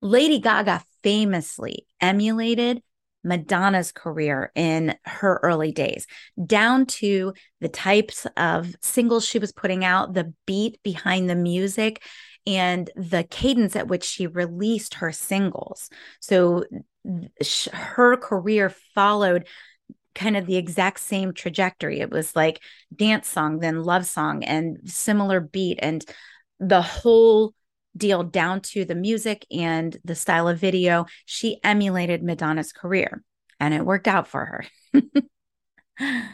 Lady 0.00 0.40
Gaga 0.40 0.82
famously 1.02 1.86
emulated 2.00 2.82
Madonna's 3.24 3.92
career 3.92 4.52
in 4.54 4.94
her 5.04 5.40
early 5.42 5.72
days, 5.72 6.06
down 6.44 6.86
to 6.86 7.34
the 7.60 7.68
types 7.68 8.26
of 8.36 8.74
singles 8.80 9.26
she 9.26 9.38
was 9.38 9.52
putting 9.52 9.84
out, 9.84 10.14
the 10.14 10.32
beat 10.46 10.82
behind 10.82 11.28
the 11.28 11.34
music, 11.34 12.02
and 12.46 12.90
the 12.96 13.24
cadence 13.24 13.76
at 13.76 13.88
which 13.88 14.04
she 14.04 14.26
released 14.26 14.94
her 14.94 15.12
singles. 15.12 15.90
So 16.20 16.64
sh- 17.42 17.68
her 17.72 18.16
career 18.16 18.70
followed 18.94 19.46
kind 20.14 20.36
of 20.36 20.46
the 20.46 20.56
exact 20.56 21.00
same 21.00 21.32
trajectory. 21.32 22.00
It 22.00 22.10
was 22.10 22.34
like 22.34 22.60
dance 22.94 23.28
song, 23.28 23.58
then 23.58 23.82
love 23.82 24.06
song, 24.06 24.44
and 24.44 24.78
similar 24.84 25.40
beat. 25.40 25.78
And 25.80 26.04
the 26.58 26.82
whole 26.82 27.52
deal 27.96 28.22
down 28.22 28.60
to 28.60 28.84
the 28.84 28.94
music 28.94 29.46
and 29.50 29.96
the 30.04 30.14
style 30.14 30.48
of 30.48 30.58
video, 30.58 31.06
she 31.24 31.58
emulated 31.64 32.22
Madonna's 32.22 32.72
career 32.72 33.22
and 33.60 33.74
it 33.74 33.84
worked 33.84 34.08
out 34.08 34.28
for 34.28 34.44
her. 34.44 35.02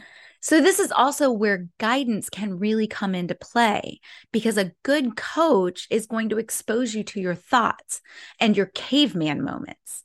So, 0.45 0.61
this 0.61 0.77
is 0.77 0.91
also 0.91 1.31
where 1.31 1.69
guidance 1.79 2.29
can 2.29 2.59
really 2.59 2.85
come 2.85 3.15
into 3.15 3.33
play 3.33 3.99
because 4.31 4.59
a 4.59 4.73
good 4.83 5.15
coach 5.17 5.87
is 5.89 6.05
going 6.05 6.29
to 6.29 6.37
expose 6.37 6.93
you 6.93 7.03
to 7.05 7.19
your 7.19 7.33
thoughts 7.33 7.99
and 8.39 8.55
your 8.55 8.67
caveman 8.67 9.43
moments. 9.43 10.03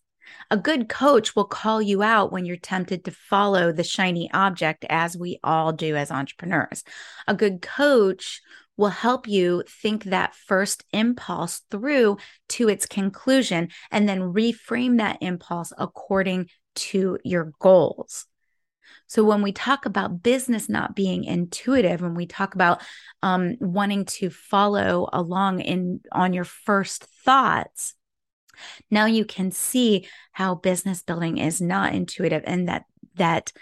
A 0.51 0.57
good 0.57 0.89
coach 0.89 1.37
will 1.37 1.45
call 1.45 1.83
you 1.83 2.03
out 2.03 2.33
when 2.33 2.47
you're 2.47 2.57
tempted 2.57 3.05
to 3.05 3.11
follow 3.11 3.71
the 3.71 3.85
shiny 3.85 4.31
object, 4.33 4.87
as 4.89 5.15
we 5.15 5.39
all 5.45 5.75
do 5.75 5.95
as 5.95 6.11
entrepreneurs. 6.11 6.85
A 7.29 7.35
good 7.35 7.61
coach 7.61 8.41
will 8.81 8.89
help 8.89 9.29
you 9.29 9.63
think 9.69 10.05
that 10.05 10.35
first 10.35 10.85
impulse 10.91 11.61
through 11.71 12.17
to 12.49 12.71
its 12.71 12.87
conclusion 12.87 13.69
and 13.91 14.09
then 14.09 14.33
reframe 14.33 14.97
that 14.97 15.19
impulse 15.21 15.71
according 15.77 16.49
to 16.75 17.19
your 17.23 17.53
goals. 17.61 18.25
So 19.07 19.23
when 19.23 19.43
we 19.43 19.53
talk 19.53 19.85
about 19.85 20.23
business 20.23 20.71
not 20.71 20.97
being 20.97 21.25
intuitive, 21.25 22.01
when 22.01 22.15
we 22.15 22.25
talk 22.27 22.55
about 22.55 22.81
um, 23.23 23.57
wanting 23.61 24.07
to 24.07 24.31
follow 24.31 25.11
along 25.13 25.61
in 25.61 26.01
on 26.11 26.33
your 26.33 26.45
first 26.45 27.05
thoughts, 27.05 27.95
now 28.91 29.05
you 29.05 29.27
can 29.27 29.51
see 29.51 30.09
how 30.33 30.55
business 30.55 31.03
building 31.03 31.37
is 31.37 31.61
not 31.61 31.95
intuitive, 31.95 32.45
and 32.47 32.69
that 32.69 32.85
that 33.17 33.53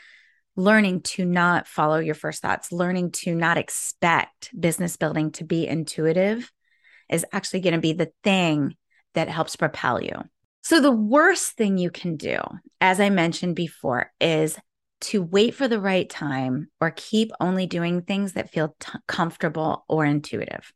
learning 0.58 1.00
to 1.00 1.24
not 1.24 1.68
follow 1.68 1.98
your 1.98 2.16
first 2.16 2.42
thoughts, 2.42 2.72
learning 2.72 3.12
to 3.12 3.32
not 3.32 3.56
expect 3.56 4.50
business 4.58 4.96
building 4.96 5.30
to 5.30 5.44
be 5.44 5.66
intuitive, 5.66 6.50
is 7.08 7.24
actually 7.32 7.60
going 7.60 7.74
to 7.74 7.80
be 7.80 7.92
the 7.92 8.10
thing 8.24 8.74
that 9.14 9.28
helps 9.28 9.54
propel 9.54 10.02
you. 10.02 10.12
So, 10.62 10.80
the 10.80 10.92
worst 10.92 11.52
thing 11.52 11.78
you 11.78 11.90
can 11.90 12.16
do, 12.16 12.38
as 12.80 13.00
I 13.00 13.08
mentioned 13.08 13.54
before, 13.54 14.12
is 14.20 14.58
to 15.02 15.22
wait 15.22 15.54
for 15.54 15.68
the 15.68 15.80
right 15.80 16.10
time 16.10 16.68
or 16.80 16.90
keep 16.90 17.30
only 17.40 17.66
doing 17.66 18.02
things 18.02 18.32
that 18.32 18.50
feel 18.50 18.74
t- 18.80 18.98
comfortable 19.06 19.84
or 19.88 20.04
intuitive. 20.04 20.72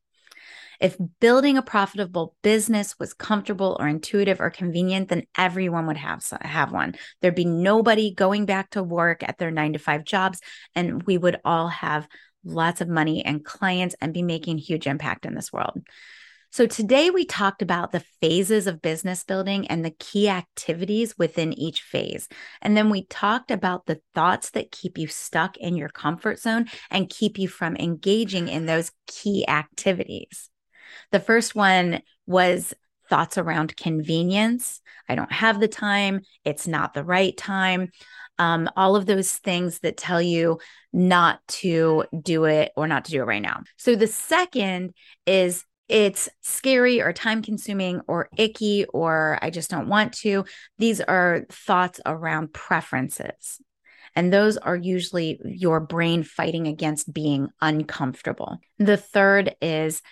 If 0.82 0.96
building 1.20 1.56
a 1.56 1.62
profitable 1.62 2.34
business 2.42 2.98
was 2.98 3.14
comfortable 3.14 3.76
or 3.78 3.86
intuitive 3.86 4.40
or 4.40 4.50
convenient, 4.50 5.10
then 5.10 5.22
everyone 5.38 5.86
would 5.86 5.96
have 5.96 6.28
have 6.40 6.72
one. 6.72 6.96
There'd 7.20 7.36
be 7.36 7.44
nobody 7.44 8.12
going 8.12 8.46
back 8.46 8.70
to 8.70 8.82
work 8.82 9.22
at 9.22 9.38
their 9.38 9.52
9 9.52 9.74
to 9.74 9.78
5 9.78 10.02
jobs 10.02 10.40
and 10.74 11.04
we 11.04 11.16
would 11.16 11.40
all 11.44 11.68
have 11.68 12.08
lots 12.44 12.80
of 12.80 12.88
money 12.88 13.24
and 13.24 13.44
clients 13.44 13.94
and 14.00 14.12
be 14.12 14.24
making 14.24 14.58
huge 14.58 14.88
impact 14.88 15.24
in 15.24 15.36
this 15.36 15.52
world. 15.52 15.80
So, 16.50 16.66
today 16.66 17.10
we 17.10 17.26
talked 17.26 17.62
about 17.62 17.92
the 17.92 18.04
phases 18.20 18.66
of 18.66 18.82
business 18.82 19.22
building 19.22 19.68
and 19.68 19.84
the 19.84 19.94
key 19.98 20.28
activities 20.28 21.16
within 21.16 21.52
each 21.52 21.80
phase. 21.80 22.28
And 22.60 22.76
then 22.76 22.90
we 22.90 23.06
talked 23.06 23.52
about 23.52 23.86
the 23.86 24.00
thoughts 24.16 24.50
that 24.50 24.72
keep 24.72 24.98
you 24.98 25.06
stuck 25.06 25.56
in 25.58 25.76
your 25.76 25.88
comfort 25.88 26.40
zone 26.40 26.66
and 26.90 27.08
keep 27.08 27.38
you 27.38 27.46
from 27.46 27.76
engaging 27.76 28.48
in 28.48 28.66
those 28.66 28.90
key 29.06 29.46
activities. 29.48 30.50
The 31.10 31.20
first 31.20 31.54
one 31.54 32.02
was 32.26 32.74
thoughts 33.08 33.36
around 33.36 33.76
convenience. 33.76 34.80
I 35.08 35.14
don't 35.14 35.32
have 35.32 35.60
the 35.60 35.68
time. 35.68 36.22
It's 36.44 36.66
not 36.66 36.94
the 36.94 37.04
right 37.04 37.36
time. 37.36 37.90
Um, 38.38 38.70
all 38.76 38.96
of 38.96 39.06
those 39.06 39.32
things 39.32 39.80
that 39.80 39.96
tell 39.96 40.22
you 40.22 40.58
not 40.92 41.46
to 41.48 42.04
do 42.18 42.44
it 42.44 42.72
or 42.76 42.88
not 42.88 43.04
to 43.04 43.10
do 43.10 43.20
it 43.20 43.26
right 43.26 43.42
now. 43.42 43.62
So 43.76 43.94
the 43.94 44.06
second 44.06 44.94
is 45.26 45.64
it's 45.88 46.28
scary 46.40 47.02
or 47.02 47.12
time 47.12 47.42
consuming 47.42 48.00
or 48.08 48.30
icky 48.38 48.86
or 48.86 49.38
I 49.42 49.50
just 49.50 49.70
don't 49.70 49.88
want 49.88 50.14
to. 50.14 50.46
These 50.78 51.02
are 51.02 51.44
thoughts 51.50 52.00
around 52.06 52.54
preferences. 52.54 53.60
And 54.14 54.32
those 54.32 54.56
are 54.56 54.76
usually 54.76 55.38
your 55.44 55.80
brain 55.80 56.22
fighting 56.22 56.66
against 56.66 57.12
being 57.12 57.48
uncomfortable. 57.60 58.58
The 58.78 58.96
third 58.96 59.54
is 59.60 60.02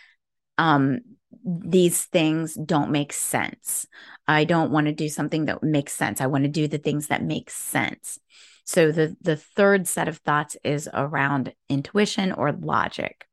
um, 0.61 1.01
these 1.43 2.05
things 2.05 2.55
don't 2.55 2.91
make 2.91 3.15
sense. 3.15 3.87
I 4.29 4.45
don't 4.45 4.71
want 4.71 4.89
to 4.89 4.93
do 4.93 5.09
something 5.09 5.47
that 5.47 5.63
makes 5.63 5.95
sense. 5.95 6.21
I 6.21 6.27
want 6.27 6.45
to 6.45 6.51
do 6.51 6.69
the 6.69 6.79
things 6.79 7.07
that 7.07 7.25
make 7.25 7.51
sense. 7.51 8.19
So 8.65 8.93
the 8.93 9.17
the 9.23 9.37
third 9.37 9.89
set 9.89 10.07
of 10.07 10.19
thoughts 10.19 10.57
is 10.63 10.89
around 10.93 11.55
intuition 11.69 12.31
or 12.31 12.53
logic. 12.53 13.25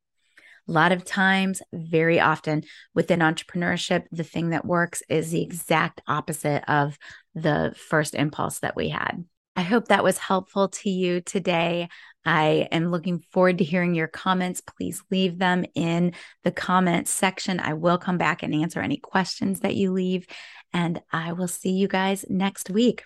A 0.70 0.72
lot 0.72 0.94
of 0.94 1.04
times, 1.04 1.62
very 1.74 2.20
often 2.20 2.64
within 2.96 3.20
entrepreneurship, 3.20 4.06
the 4.12 4.24
thing 4.24 4.50
that 4.52 4.66
works 4.66 5.04
is 5.10 5.32
the 5.32 5.44
exact 5.44 6.02
opposite 6.08 6.64
of 6.70 6.98
the 7.36 7.76
first 7.90 8.16
impulse 8.16 8.60
that 8.60 8.76
we 8.76 8.90
had. 8.90 9.26
I 9.58 9.64
hope 9.64 9.88
that 9.88 10.04
was 10.04 10.20
helpful 10.20 10.68
to 10.68 10.90
you 10.92 11.20
today. 11.20 11.90
I 12.24 12.68
am 12.72 12.92
looking 12.92 13.24
forward 13.32 13.58
to 13.58 13.64
hearing 13.64 13.96
your 13.96 14.08
comments. 14.08 14.62
Please 14.62 15.02
leave 15.10 15.40
them 15.40 15.66
in 15.74 16.14
the 16.44 16.52
comments 16.52 17.10
section. 17.10 17.60
I 17.60 17.74
will 17.74 17.98
come 17.98 18.20
back 18.20 18.44
and 18.44 18.54
answer 18.54 18.82
any 18.82 18.98
questions 18.98 19.62
that 19.62 19.76
you 19.76 19.92
leave. 19.92 20.28
And 20.74 21.02
I 21.12 21.34
will 21.34 21.48
see 21.48 21.72
you 21.72 21.88
guys 21.88 22.24
next 22.30 22.70
week. 22.70 23.06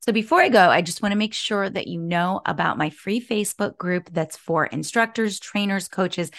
So 0.00 0.10
before 0.10 0.40
I 0.40 0.48
go, 0.48 0.70
I 0.70 0.80
just 0.80 1.02
want 1.02 1.12
to 1.12 1.18
make 1.18 1.34
sure 1.34 1.68
that 1.68 1.86
you 1.86 2.00
know 2.00 2.40
about 2.46 2.78
my 2.78 2.88
free 2.88 3.20
Facebook 3.20 3.76
group 3.76 4.08
that's 4.10 4.38
for 4.38 4.64
instructors, 4.64 5.38
trainers, 5.38 5.86
coaches, 5.86 6.30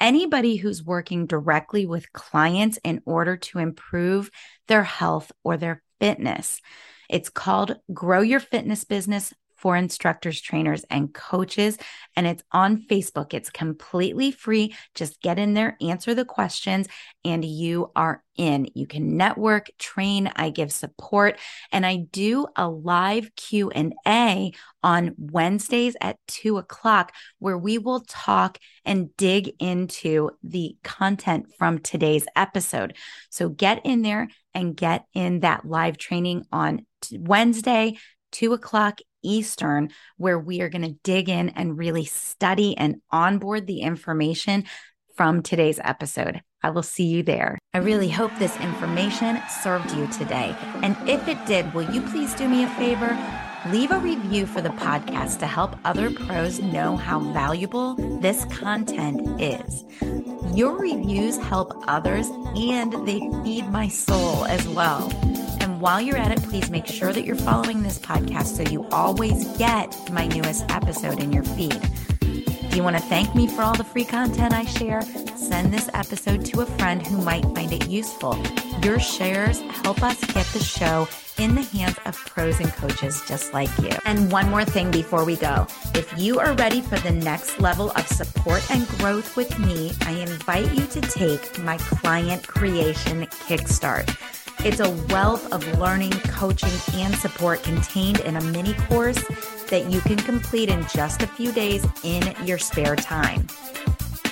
anybody 0.00 0.56
who's 0.56 0.82
working 0.82 1.26
directly 1.26 1.84
with 1.84 2.10
clients 2.14 2.78
in 2.84 3.02
order 3.04 3.36
to 3.36 3.58
improve 3.58 4.30
their 4.66 4.84
health 4.84 5.30
or 5.44 5.58
their 5.58 5.82
fitness. 6.00 6.62
It's 7.08 7.28
called 7.28 7.76
Grow 7.92 8.20
Your 8.20 8.40
Fitness 8.40 8.84
Business 8.84 9.32
for 9.58 9.76
instructors, 9.76 10.40
trainers, 10.40 10.84
and 10.88 11.12
coaches. 11.12 11.76
And 12.14 12.26
it's 12.26 12.44
on 12.52 12.84
Facebook. 12.88 13.34
It's 13.34 13.50
completely 13.50 14.30
free. 14.30 14.74
Just 14.94 15.20
get 15.20 15.38
in 15.38 15.54
there, 15.54 15.76
answer 15.80 16.14
the 16.14 16.24
questions, 16.24 16.86
and 17.24 17.44
you 17.44 17.90
are 17.96 18.22
in. 18.36 18.68
You 18.74 18.86
can 18.86 19.16
network, 19.16 19.70
train. 19.78 20.30
I 20.36 20.50
give 20.50 20.72
support, 20.72 21.40
and 21.72 21.84
I 21.84 21.96
do 21.96 22.46
a 22.54 22.68
live 22.68 23.34
Q 23.34 23.70
and 23.70 23.94
A 24.06 24.52
on 24.84 25.16
Wednesdays 25.18 25.96
at 26.00 26.18
two 26.28 26.58
o'clock, 26.58 27.12
where 27.40 27.58
we 27.58 27.78
will 27.78 28.04
talk 28.06 28.58
and 28.84 29.14
dig 29.16 29.50
into 29.58 30.30
the 30.44 30.76
content 30.84 31.46
from 31.58 31.80
today's 31.80 32.26
episode. 32.36 32.96
So 33.28 33.48
get 33.48 33.84
in 33.84 34.02
there 34.02 34.28
and 34.54 34.76
get 34.76 35.04
in 35.14 35.40
that 35.40 35.64
live 35.64 35.98
training 35.98 36.44
on 36.52 36.86
Wednesday, 37.12 37.96
two 38.32 38.52
o'clock 38.52 39.00
Eastern, 39.22 39.90
where 40.16 40.38
we 40.38 40.60
are 40.60 40.68
going 40.68 40.82
to 40.82 40.98
dig 41.02 41.28
in 41.28 41.50
and 41.50 41.78
really 41.78 42.04
study 42.04 42.76
and 42.76 42.96
onboard 43.10 43.66
the 43.66 43.80
information 43.80 44.64
from 45.16 45.42
today's 45.42 45.80
episode. 45.82 46.40
I 46.62 46.70
will 46.70 46.82
see 46.82 47.04
you 47.04 47.22
there. 47.22 47.58
I 47.74 47.78
really 47.78 48.08
hope 48.08 48.32
this 48.38 48.58
information 48.60 49.40
served 49.62 49.92
you 49.92 50.06
today. 50.08 50.56
And 50.82 50.96
if 51.08 51.26
it 51.28 51.44
did, 51.46 51.72
will 51.74 51.88
you 51.92 52.02
please 52.02 52.34
do 52.34 52.48
me 52.48 52.64
a 52.64 52.68
favor? 52.70 53.16
Leave 53.70 53.90
a 53.90 53.98
review 53.98 54.46
for 54.46 54.60
the 54.60 54.68
podcast 54.70 55.40
to 55.40 55.46
help 55.46 55.76
other 55.84 56.10
pros 56.10 56.60
know 56.60 56.96
how 56.96 57.18
valuable 57.18 57.94
this 58.20 58.44
content 58.46 59.40
is. 59.40 59.84
Your 60.56 60.78
reviews 60.78 61.36
help 61.36 61.82
others 61.88 62.28
and 62.56 62.92
they 63.06 63.18
feed 63.42 63.68
my 63.70 63.88
soul 63.88 64.44
as 64.46 64.66
well 64.68 65.10
while 65.80 66.00
you're 66.00 66.16
at 66.16 66.32
it, 66.32 66.42
please 66.42 66.70
make 66.70 66.86
sure 66.86 67.12
that 67.12 67.24
you're 67.24 67.36
following 67.36 67.82
this 67.82 67.98
podcast 67.98 68.56
so 68.56 68.62
you 68.62 68.86
always 68.90 69.46
get 69.58 69.94
my 70.10 70.26
newest 70.26 70.64
episode 70.70 71.20
in 71.20 71.32
your 71.32 71.44
feed. 71.44 71.80
Do 72.20 72.76
you 72.76 72.82
want 72.82 72.96
to 72.96 73.02
thank 73.02 73.34
me 73.34 73.46
for 73.46 73.62
all 73.62 73.74
the 73.74 73.84
free 73.84 74.04
content 74.04 74.52
I 74.52 74.64
share? 74.64 75.02
Send 75.36 75.72
this 75.72 75.88
episode 75.94 76.44
to 76.46 76.60
a 76.60 76.66
friend 76.66 77.06
who 77.06 77.22
might 77.22 77.44
find 77.54 77.72
it 77.72 77.88
useful. 77.88 78.36
Your 78.82 79.00
shares 79.00 79.60
help 79.82 80.02
us 80.02 80.20
get 80.32 80.46
the 80.46 80.62
show 80.62 81.08
in 81.38 81.54
the 81.54 81.62
hands 81.62 81.96
of 82.04 82.16
pros 82.26 82.60
and 82.60 82.70
coaches 82.72 83.22
just 83.26 83.52
like 83.54 83.70
you. 83.78 83.90
And 84.04 84.30
one 84.30 84.50
more 84.50 84.64
thing 84.64 84.90
before 84.90 85.24
we 85.24 85.36
go. 85.36 85.66
If 85.94 86.12
you 86.18 86.40
are 86.40 86.52
ready 86.54 86.80
for 86.80 86.98
the 86.98 87.12
next 87.12 87.60
level 87.60 87.90
of 87.92 88.06
support 88.08 88.68
and 88.70 88.86
growth 88.98 89.36
with 89.36 89.58
me, 89.58 89.92
I 90.02 90.12
invite 90.12 90.72
you 90.74 90.86
to 90.86 91.00
take 91.00 91.58
my 91.60 91.78
client 91.78 92.46
creation 92.46 93.26
kickstart. 93.26 94.14
It's 94.60 94.80
a 94.80 94.90
wealth 95.12 95.52
of 95.52 95.78
learning, 95.78 96.10
coaching, 96.10 96.72
and 96.98 97.14
support 97.14 97.62
contained 97.62 98.18
in 98.20 98.34
a 98.36 98.40
mini 98.40 98.74
course 98.74 99.22
that 99.68 99.88
you 99.88 100.00
can 100.00 100.16
complete 100.16 100.68
in 100.68 100.84
just 100.88 101.22
a 101.22 101.28
few 101.28 101.52
days 101.52 101.86
in 102.02 102.34
your 102.44 102.58
spare 102.58 102.96
time. 102.96 103.46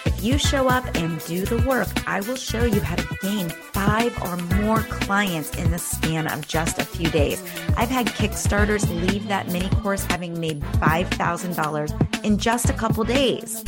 If 0.04 0.24
you 0.24 0.36
show 0.36 0.68
up 0.68 0.84
and 0.96 1.24
do 1.26 1.44
the 1.44 1.64
work, 1.66 1.88
I 2.08 2.20
will 2.22 2.36
show 2.36 2.64
you 2.64 2.80
how 2.80 2.96
to 2.96 3.18
gain 3.22 3.50
five 3.50 4.20
or 4.22 4.36
more 4.58 4.80
clients 4.80 5.56
in 5.56 5.70
the 5.70 5.78
span 5.78 6.26
of 6.26 6.46
just 6.48 6.80
a 6.80 6.84
few 6.84 7.08
days. 7.10 7.40
I've 7.76 7.88
had 7.88 8.06
Kickstarters 8.06 8.88
leave 9.08 9.28
that 9.28 9.48
mini 9.48 9.68
course 9.76 10.04
having 10.04 10.40
made 10.40 10.60
$5,000 10.60 12.24
in 12.24 12.38
just 12.38 12.68
a 12.68 12.72
couple 12.72 13.04
days. 13.04 13.64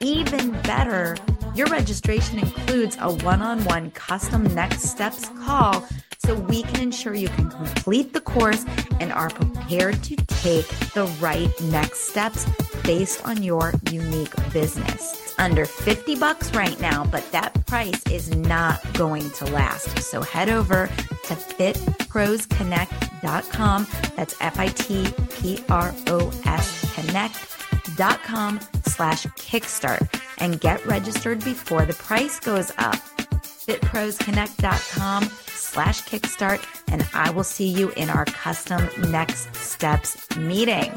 Even 0.00 0.50
better, 0.62 1.16
your 1.54 1.66
registration 1.66 2.38
includes 2.38 2.96
a 3.00 3.12
one 3.12 3.42
on 3.42 3.64
one 3.64 3.90
custom 3.90 4.44
next 4.54 4.82
steps 4.82 5.28
call 5.44 5.84
so 6.18 6.34
we 6.34 6.62
can 6.62 6.80
ensure 6.80 7.14
you 7.14 7.28
can 7.28 7.50
complete 7.50 8.12
the 8.12 8.20
course 8.20 8.64
and 9.00 9.10
are 9.12 9.30
prepared 9.30 10.02
to 10.04 10.14
take 10.16 10.68
the 10.94 11.04
right 11.20 11.50
next 11.62 12.08
steps 12.08 12.46
based 12.84 13.26
on 13.26 13.42
your 13.42 13.72
unique 13.90 14.34
business. 14.52 15.20
It's 15.22 15.34
under 15.38 15.64
50 15.66 16.14
bucks 16.16 16.54
right 16.54 16.78
now, 16.80 17.04
but 17.04 17.30
that 17.32 17.66
price 17.66 18.06
is 18.06 18.34
not 18.36 18.80
going 18.94 19.30
to 19.32 19.44
last. 19.46 19.98
So 19.98 20.22
head 20.22 20.48
over 20.48 20.86
to 20.86 21.34
fitprosconnect.com. 21.34 23.86
That's 24.16 24.36
F-I-T-P-R-O-S 24.40 25.12
connect.com 27.96 28.60
slash 28.86 29.24
kickstart 29.26 30.08
and 30.38 30.60
get 30.60 30.84
registered 30.86 31.44
before 31.44 31.84
the 31.84 31.94
price 31.94 32.40
goes 32.40 32.70
up. 32.78 32.96
fitprosconnect.com 33.66 35.24
slash 35.46 36.02
kickstart 36.02 36.64
and 36.88 37.06
I 37.14 37.30
will 37.30 37.44
see 37.44 37.68
you 37.68 37.90
in 37.90 38.10
our 38.10 38.24
custom 38.26 38.88
next 39.10 39.54
steps 39.54 40.36
meeting. 40.36 40.92